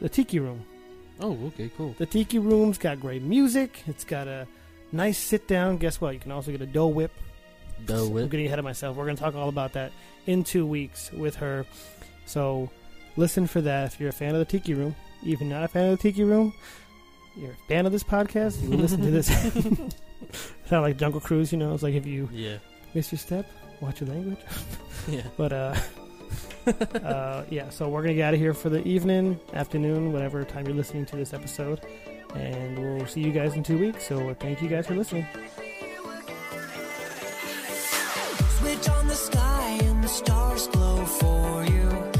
[0.00, 0.62] the Tiki Room.
[1.20, 1.94] Oh, okay, cool.
[1.98, 3.82] The Tiki Room's got great music.
[3.86, 4.46] It's got a
[4.92, 5.78] nice sit down.
[5.78, 6.12] Guess what?
[6.14, 7.10] You can also get a Dole Whip.
[7.86, 8.96] Dole I'm getting ahead of myself.
[8.96, 9.92] We're going to talk all about that
[10.26, 11.64] in two weeks with her.
[12.26, 12.70] So
[13.16, 14.94] listen for that if you're a fan of the Tiki Room.
[15.22, 16.52] Even not a fan of the Tiki Room,
[17.36, 18.62] you're a fan of this podcast.
[18.62, 19.26] You listen to this.
[20.66, 21.74] Sound like Jungle Cruise, you know?
[21.74, 22.58] It's like if you Yeah.
[22.94, 23.50] miss your step,
[23.80, 24.38] watch your language.
[25.08, 25.22] Yeah.
[25.38, 25.74] But uh,
[27.02, 30.66] uh, yeah, so we're gonna get out of here for the evening, afternoon, whatever time
[30.66, 31.80] you're listening to this episode,
[32.34, 34.06] and we'll see you guys in two weeks.
[34.06, 35.26] So thank you guys for listening.
[38.58, 42.17] Switch on the sky and the stars glow for you.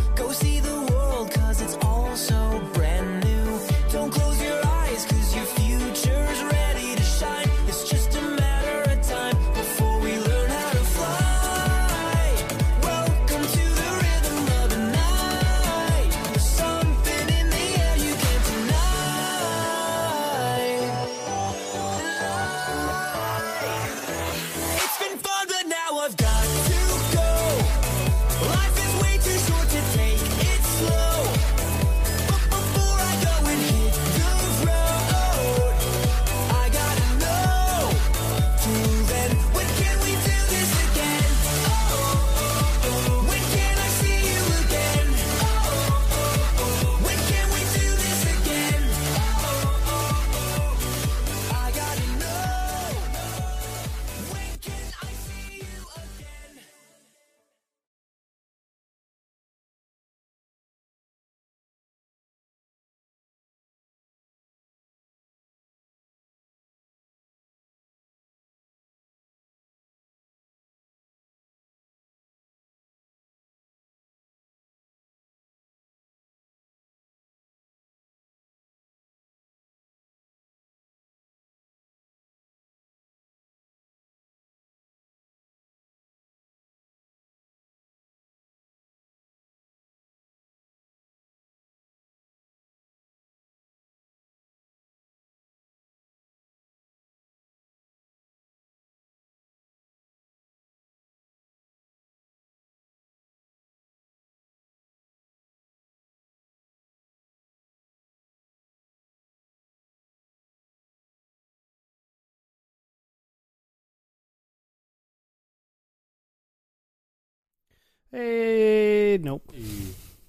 [118.13, 119.53] Hey, nope.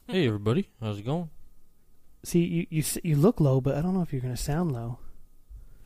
[0.07, 0.67] Hey, everybody.
[0.81, 1.29] How's it going?
[2.23, 4.71] See, you you s- you look low, but I don't know if you're gonna sound
[4.73, 4.99] low.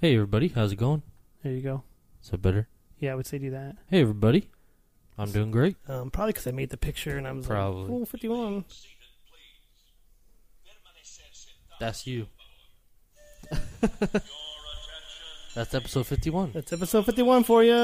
[0.02, 0.48] Hey, everybody.
[0.48, 1.04] How's it going?
[1.44, 1.84] There you go.
[2.24, 2.68] Is that better?
[3.00, 3.76] Yeah, I would say do that.
[3.90, 4.50] Hey, everybody.
[5.18, 5.78] I'm doing great.
[5.88, 7.84] Um, probably because I made the picture and I was Probably.
[7.84, 8.66] like, oh, 51.
[11.80, 12.26] That's you.
[15.54, 16.52] That's episode 51.
[16.54, 17.76] That's episode 51 for you.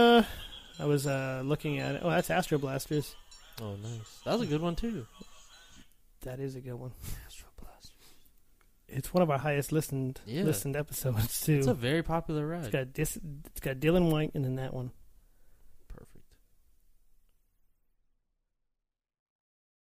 [0.80, 2.01] I was uh, looking at it.
[2.03, 3.16] Oh, that's Astro Blasters.
[3.62, 4.22] Oh, nice.
[4.26, 5.05] That was a good one, too.
[6.22, 6.91] That is a good one.
[8.91, 10.41] It's one of our highest listened Yeah.
[10.41, 11.60] listened episodes too.
[11.60, 12.62] It's a very popular ride.
[12.64, 14.89] It's got dis, it's got Dylan White and then that one.